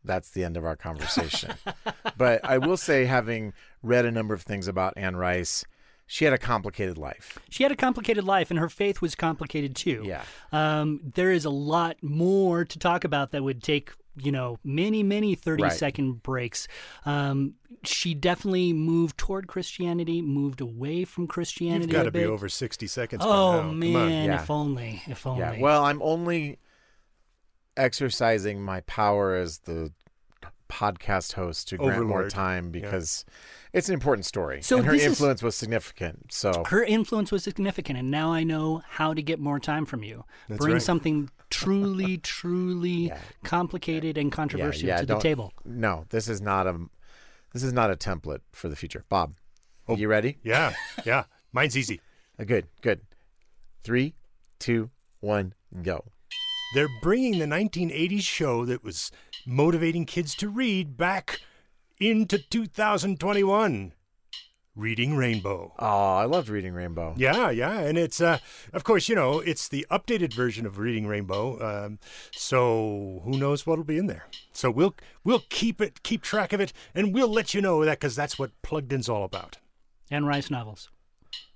that's 0.03 0.31
the 0.31 0.43
end 0.43 0.57
of 0.57 0.65
our 0.65 0.75
conversation. 0.75 1.53
but 2.17 2.43
I 2.43 2.57
will 2.57 2.77
say, 2.77 3.05
having 3.05 3.53
read 3.83 4.05
a 4.05 4.11
number 4.11 4.33
of 4.33 4.41
things 4.41 4.67
about 4.67 4.93
Anne 4.97 5.15
Rice, 5.15 5.63
she 6.07 6.25
had 6.25 6.33
a 6.33 6.37
complicated 6.37 6.97
life. 6.97 7.39
she 7.49 7.63
had 7.63 7.71
a 7.71 7.75
complicated 7.75 8.25
life, 8.25 8.49
and 8.49 8.59
her 8.59 8.67
faith 8.67 9.01
was 9.01 9.15
complicated 9.15 9.75
too. 9.77 10.03
Yeah. 10.05 10.23
Um, 10.51 10.99
there 11.15 11.31
is 11.31 11.45
a 11.45 11.49
lot 11.49 12.03
more 12.03 12.65
to 12.65 12.79
talk 12.79 13.05
about 13.05 13.31
that 13.31 13.43
would 13.43 13.63
take 13.63 13.93
you 14.17 14.31
know 14.31 14.57
many 14.63 15.03
many 15.03 15.35
thirty 15.35 15.69
second 15.69 16.11
Right. 16.11 16.23
breaks 16.23 16.67
um, 17.05 17.53
she 17.83 18.13
definitely 18.13 18.73
moved 18.73 19.17
toward 19.17 19.47
christianity 19.47 20.21
moved 20.21 20.59
away 20.61 21.05
from 21.05 21.27
christianity 21.27 21.83
You've 21.85 21.91
got 21.93 22.03
to 22.03 22.11
be 22.11 22.25
over 22.25 22.49
60 22.49 22.87
seconds. 22.87 23.21
oh 23.25 23.61
now. 23.63 23.71
Man 23.71 24.25
Yeah. 24.25 24.41
if 24.41 24.49
only 24.49 25.01
if 25.07 25.25
only 25.25 25.39
Yeah. 25.41 25.59
Well, 25.59 25.85
I'm 25.85 26.01
only 26.01 26.59
exercising 27.77 28.61
my 28.61 28.81
power 28.81 29.35
as 29.35 29.59
the 29.59 29.91
podcast 30.69 31.33
host 31.33 31.67
to 31.69 31.77
grant 31.77 32.05
more 32.05 32.29
time 32.29 32.69
because 32.71 33.25
it's 33.73 33.89
an 33.89 33.93
important 33.93 34.25
story. 34.25 34.61
So 34.61 34.77
and 34.77 34.85
her 34.85 34.93
this 34.93 35.01
is- 35.01 35.07
influence 35.09 35.43
was 35.43 35.55
significant. 35.55 36.31
So 36.31 36.63
her 36.67 36.83
influence 36.83 37.31
was 37.31 37.43
significant 37.43 37.99
and 37.99 38.09
now 38.11 38.31
i 38.31 38.43
know 38.43 38.81
how 38.87 39.13
to 39.13 39.21
get 39.21 39.39
more 39.39 39.59
time 39.59 39.85
from 39.85 40.03
you 40.03 40.23
That's 40.47 40.59
bring 40.59 40.73
right. 40.73 40.81
something 40.81 41.29
truly 41.51 42.17
truly 42.35 43.07
Yeah. 43.07 43.19
complicated 43.43 44.17
and 44.17 44.31
controversial 44.31 44.87
yeah, 44.87 45.01
to 45.01 45.05
the 45.05 45.19
table 45.19 45.53
no, 45.65 46.05
this 46.09 46.27
is 46.27 46.41
not 46.41 46.65
a 46.65 46.75
this 47.53 47.61
is 47.63 47.73
not 47.73 47.91
a 47.91 47.95
template 47.95 48.39
for 48.53 48.69
the 48.69 48.75
future. 48.77 49.03
Bob, 49.09 49.35
Oh. 49.87 49.95
you 49.97 50.07
ready? 50.07 50.37
Yeah, 50.41 50.73
yeah. 51.05 51.25
Mine's 51.51 51.75
easy. 51.77 51.99
Uh, 52.39 52.45
good, 52.45 52.67
good. 52.81 53.01
Three, 53.83 54.13
two, 54.57 54.89
one, 55.19 55.53
go. 55.83 56.05
They're 56.73 56.87
bringing 57.01 57.39
the 57.39 57.45
1980s 57.45 58.21
show 58.21 58.63
that 58.65 58.83
was 58.85 59.11
motivating 59.45 60.05
kids 60.05 60.33
to 60.35 60.47
read 60.47 60.95
back 60.95 61.41
into 61.99 62.37
2021. 62.37 63.91
Reading 64.75 65.17
Rainbow. 65.17 65.73
Oh, 65.79 66.15
I 66.15 66.23
loved 66.25 66.47
reading 66.47 66.73
Rainbow. 66.73 67.13
Yeah, 67.17 67.49
yeah, 67.49 67.79
and 67.81 67.97
it's 67.97 68.21
uh, 68.21 68.37
of 68.71 68.83
course 68.85 69.09
you 69.09 69.15
know 69.15 69.39
it's 69.39 69.67
the 69.67 69.85
updated 69.91 70.33
version 70.33 70.65
of 70.65 70.77
Reading 70.79 71.07
Rainbow. 71.07 71.59
Um, 71.85 71.99
so 72.31 73.21
who 73.25 73.37
knows 73.37 73.67
what'll 73.67 73.83
be 73.83 73.97
in 73.97 74.07
there? 74.07 74.27
So 74.53 74.71
we'll 74.71 74.95
we'll 75.25 75.43
keep 75.49 75.81
it, 75.81 76.03
keep 76.03 76.21
track 76.21 76.53
of 76.53 76.61
it, 76.61 76.71
and 76.95 77.13
we'll 77.13 77.27
let 77.27 77.53
you 77.53 77.61
know 77.61 77.83
that 77.83 77.99
because 77.99 78.15
that's 78.15 78.39
what 78.39 78.51
Plugged 78.61 78.93
In's 78.93 79.09
all 79.09 79.25
about. 79.25 79.57
Anne 80.09 80.25
Rice 80.25 80.49
novels 80.49 80.89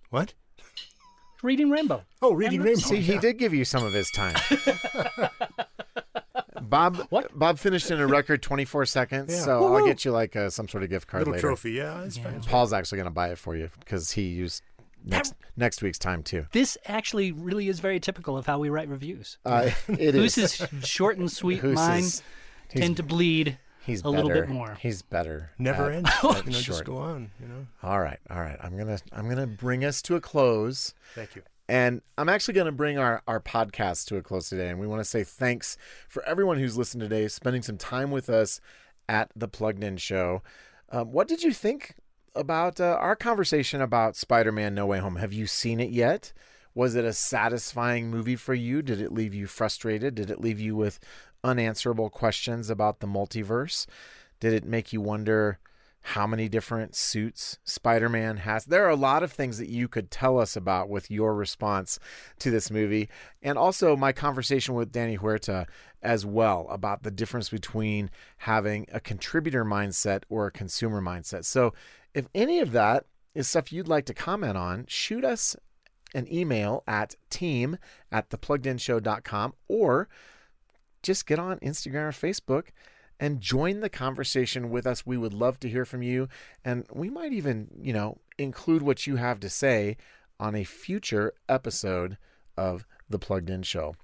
What? 0.10 0.34
reading 1.44 1.70
rainbow 1.70 2.04
Oh, 2.24 2.34
Reading 2.34 2.60
And- 2.60 2.66
Rainbow. 2.66 2.80
See, 2.82 3.02
he 3.02 3.18
did 3.20 3.38
give 3.38 3.54
you 3.54 3.66
some 3.66 3.86
of 3.86 3.94
his 3.94 4.10
time. 4.12 4.36
Bob 6.70 6.98
what? 7.10 7.38
Bob 7.38 7.60
finished 7.60 7.90
in 7.92 8.00
a 8.00 8.08
record 8.08 8.42
24 8.42 8.86
seconds, 8.86 9.34
Yeah. 9.34 9.40
so 9.42 9.76
I'll 9.76 9.86
get 9.86 10.06
you 10.06 10.12
like 10.12 10.36
a, 10.36 10.50
some 10.52 10.68
sort 10.68 10.84
of 10.84 10.90
gift 10.90 11.08
card 11.08 11.22
little 11.22 11.34
later. 11.34 11.48
trophy. 11.48 11.72
Yeah, 11.72 12.02
that's 12.02 12.18
fine. 12.18 12.42
Paul's 12.42 12.74
actually 12.74 12.98
going 12.98 13.06
to 13.08 13.12
buy 13.12 13.30
it 13.30 13.38
for 13.38 13.56
you 13.56 13.70
because 13.80 14.12
he 14.12 14.24
used 14.24 14.64
next 15.04 15.34
next 15.56 15.82
week's 15.84 16.00
time 16.00 16.24
too. 16.24 16.48
this 16.52 16.78
actually 16.88 17.32
really 17.32 17.68
is 17.70 17.80
very 17.80 18.00
typical 18.00 18.38
of 18.38 18.46
how 18.48 18.58
we 18.58 18.70
write 18.70 18.90
reviews 18.90 19.38
Uh, 19.46 19.70
it 19.88 20.16
Whose 20.16 20.38
is. 20.38 20.60
is 20.62 20.68
short 20.88 21.18
and 21.18 21.32
sweet. 21.32 21.60
Whose 21.60 21.76
Mine 21.76 22.00
is- 22.04 22.24
tend 22.70 22.98
to 22.98 23.04
bleed 23.04 23.58
He's 23.86 24.02
a 24.04 24.10
little 24.10 24.32
bit 24.32 24.50
more. 24.50 24.76
He's 24.82 25.04
better. 25.04 25.52
Never 25.60 25.92
at- 25.92 25.98
ends. 25.98 26.10
at 26.24 26.24
you 26.24 26.52
know, 26.54 26.60
just 26.60 26.86
go 26.86 26.98
on. 26.98 27.30
You 27.40 27.48
know. 27.48 27.68
All 27.84 28.00
right, 28.00 28.18
all 28.32 28.40
right. 28.42 28.58
I'm 28.60 28.76
gonna 28.76 28.98
I'm 29.14 29.30
gonna 29.30 29.46
bring 29.46 29.86
us 29.86 30.02
to 30.04 30.16
a 30.16 30.20
close. 30.22 30.96
Thank 31.14 31.36
you. 31.36 31.44
And 31.68 32.02
I'm 32.18 32.30
actually 32.30 32.54
going 32.54 32.66
to 32.66 32.72
bring 32.72 32.98
our, 32.98 33.24
our 33.28 33.40
podcast 33.40 34.06
to 34.08 34.18
a 34.18 34.22
close 34.22 34.50
today. 34.50 34.70
And 34.70 34.80
we 34.80 34.88
want 34.88 35.00
to 35.00 35.06
say 35.06 35.24
thanks 35.24 35.78
for 36.08 36.24
everyone 36.24 36.58
who's 36.58 36.78
listened 36.78 37.02
today, 37.02 37.28
spending 37.28 37.64
some 37.64 37.78
time 37.78 38.12
with 38.12 38.30
us 38.30 38.62
at 39.10 39.32
the 39.36 39.48
Plugged 39.48 39.84
In 39.84 39.98
Show. 39.98 40.44
Um, 40.90 41.12
what 41.12 41.28
did 41.28 41.44
you 41.44 41.52
think 41.52 41.96
about 42.36 42.80
uh, 42.80 42.98
our 43.00 43.16
conversation 43.16 43.82
about 43.82 44.16
Spider 44.16 44.52
Man 44.52 44.76
No 44.76 44.86
Way 44.86 45.00
Home? 45.00 45.16
Have 45.16 45.34
you 45.34 45.48
seen 45.48 45.80
it 45.80 45.90
yet? 45.90 46.34
Was 46.76 46.96
it 46.96 47.06
a 47.06 47.14
satisfying 47.14 48.10
movie 48.10 48.36
for 48.36 48.54
you? 48.54 48.82
Did 48.82 49.02
it 49.02 49.14
leave 49.14 49.34
you 49.34 49.48
frustrated? 49.48 50.16
Did 50.16 50.30
it 50.30 50.42
leave 50.42 50.60
you 50.60 50.76
with 50.76 51.00
unanswerable 51.44 52.10
questions 52.10 52.70
about 52.70 53.00
the 53.00 53.08
multiverse? 53.08 53.88
Did 54.40 54.54
it 54.54 54.66
make 54.66 54.92
you 54.92 55.02
wonder 55.02 55.60
how 56.10 56.28
many 56.28 56.48
different 56.48 56.96
suits 56.96 57.58
Spider 57.64 58.10
Man 58.10 58.38
has. 58.38 58.66
There 58.66 58.86
are 58.86 58.92
a 58.92 58.96
lot 58.96 59.24
of 59.24 59.32
things 59.32 59.58
that 59.58 59.70
you 59.70 59.88
could 59.88 60.12
tell 60.12 60.38
us 60.38 60.56
about 60.56 60.88
with 60.88 61.10
your 61.10 61.34
response 61.34 61.98
to 62.38 62.52
this 62.52 62.70
movie. 62.70 63.10
And 63.42 63.58
also 63.58 63.98
my 63.98 64.12
conversation 64.12 64.76
with 64.76 64.92
Danny 64.92 65.18
Huerta 65.18 65.66
as 66.04 66.24
well 66.24 66.68
about 66.70 67.02
the 67.02 67.10
difference 67.10 67.50
between 67.50 68.12
having 68.38 68.86
a 68.94 69.00
contributor 69.00 69.66
mindset 69.66 70.22
or 70.30 70.46
a 70.46 70.52
consumer 70.52 71.02
mindset. 71.02 71.44
So 71.44 71.74
if 72.14 72.28
any 72.36 72.60
of 72.60 72.72
that 72.74 73.08
is 73.34 73.48
stuff 73.48 73.74
you'd 73.74 73.88
like 73.88 74.06
to 74.06 74.14
comment 74.14 74.58
on, 74.58 74.86
shoot 74.88 75.26
us 75.26 75.56
an 76.14 76.32
email 76.32 76.84
at 76.88 77.16
team 77.32 77.80
at 78.12 78.30
thepluggedinshow.com 78.30 79.56
or 79.68 80.08
just 81.02 81.26
get 81.26 81.40
on 81.40 81.58
Instagram 81.60 82.10
or 82.10 82.12
Facebook 82.12 82.66
and 83.20 83.42
join 83.42 83.80
the 83.80 83.90
conversation 83.90 84.70
with 84.70 84.86
us. 84.86 85.06
We 85.06 85.18
would 85.18 85.34
love 85.34 85.60
to 85.62 85.70
hear 85.70 85.86
from 85.86 86.02
you. 86.02 86.28
And 86.64 86.86
we 86.92 87.10
might 87.10 87.34
even, 87.34 87.70
you 87.82 87.94
know, 87.94 88.20
include 88.38 88.82
what 88.82 89.08
you 89.08 89.16
have 89.16 89.40
to 89.42 89.50
say 89.50 89.98
on 90.40 90.56
a 90.56 90.64
future 90.64 91.34
episode 91.48 92.18
of 92.58 92.86
The 93.10 93.20
Plugged 93.20 93.50
In 93.50 93.64
Show. 93.64 93.96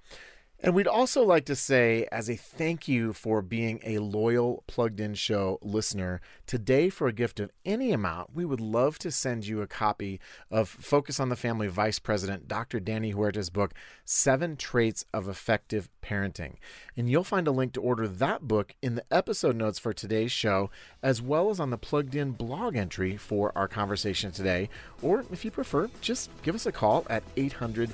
And 0.63 0.75
we'd 0.75 0.87
also 0.87 1.23
like 1.23 1.45
to 1.45 1.55
say, 1.55 2.07
as 2.11 2.29
a 2.29 2.35
thank 2.35 2.87
you 2.87 3.13
for 3.13 3.41
being 3.41 3.79
a 3.83 3.97
loyal 3.97 4.63
Plugged 4.67 4.99
In 4.99 5.15
Show 5.15 5.57
listener, 5.63 6.21
today 6.45 6.89
for 6.89 7.07
a 7.07 7.13
gift 7.13 7.39
of 7.39 7.49
any 7.65 7.91
amount, 7.91 8.35
we 8.35 8.45
would 8.45 8.61
love 8.61 8.99
to 8.99 9.09
send 9.09 9.47
you 9.47 9.61
a 9.61 9.67
copy 9.67 10.19
of 10.51 10.69
Focus 10.69 11.19
on 11.19 11.29
the 11.29 11.35
Family 11.35 11.67
Vice 11.67 11.97
President 11.97 12.47
Dr. 12.47 12.79
Danny 12.79 13.11
Huerta's 13.11 13.49
book, 13.49 13.73
Seven 14.05 14.55
Traits 14.55 15.03
of 15.11 15.27
Effective 15.27 15.89
Parenting. 16.03 16.57
And 16.95 17.09
you'll 17.09 17.23
find 17.23 17.47
a 17.47 17.51
link 17.51 17.73
to 17.73 17.81
order 17.81 18.07
that 18.07 18.47
book 18.47 18.75
in 18.83 18.93
the 18.93 19.05
episode 19.09 19.55
notes 19.55 19.79
for 19.79 19.93
today's 19.93 20.31
show, 20.31 20.69
as 21.01 21.23
well 21.23 21.49
as 21.49 21.59
on 21.59 21.71
the 21.71 21.77
Plugged 21.79 22.13
In 22.13 22.33
blog 22.33 22.75
entry 22.75 23.17
for 23.17 23.51
our 23.55 23.67
conversation 23.67 24.31
today. 24.31 24.69
Or 25.01 25.25
if 25.31 25.43
you 25.43 25.49
prefer, 25.49 25.89
just 26.01 26.29
give 26.43 26.53
us 26.53 26.67
a 26.67 26.71
call 26.71 27.07
at 27.09 27.23
800 27.35 27.89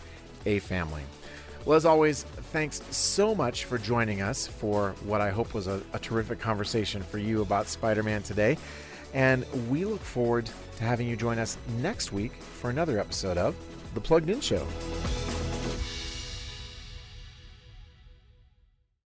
A 0.46 0.60
Family. 0.60 1.04
Well, 1.68 1.76
as 1.76 1.86
always, 1.86 2.24
thanks 2.54 2.82
so 2.96 3.36
much 3.36 3.66
for 3.66 3.78
joining 3.78 4.22
us 4.22 4.48
for 4.48 4.96
what 5.04 5.20
I 5.20 5.32
hope 5.32 5.54
was 5.54 5.68
a, 5.68 5.82
a 5.92 6.00
terrific 6.00 6.40
conversation 6.40 7.02
for 7.02 7.18
you 7.18 7.42
about 7.42 7.68
Spider 7.68 8.04
Man 8.04 8.24
today. 8.24 8.58
And 9.14 9.46
we 9.70 9.84
look 9.84 10.00
forward 10.00 10.50
to 10.78 10.84
having 10.86 11.10
you 11.10 11.18
join 11.18 11.40
us 11.40 11.58
next 11.80 12.14
week 12.14 12.32
for 12.32 12.70
another 12.70 13.02
episode 13.02 13.38
of 13.38 13.54
The 13.96 14.00
Plugged 14.00 14.30
In 14.30 14.40
Show. 14.40 14.66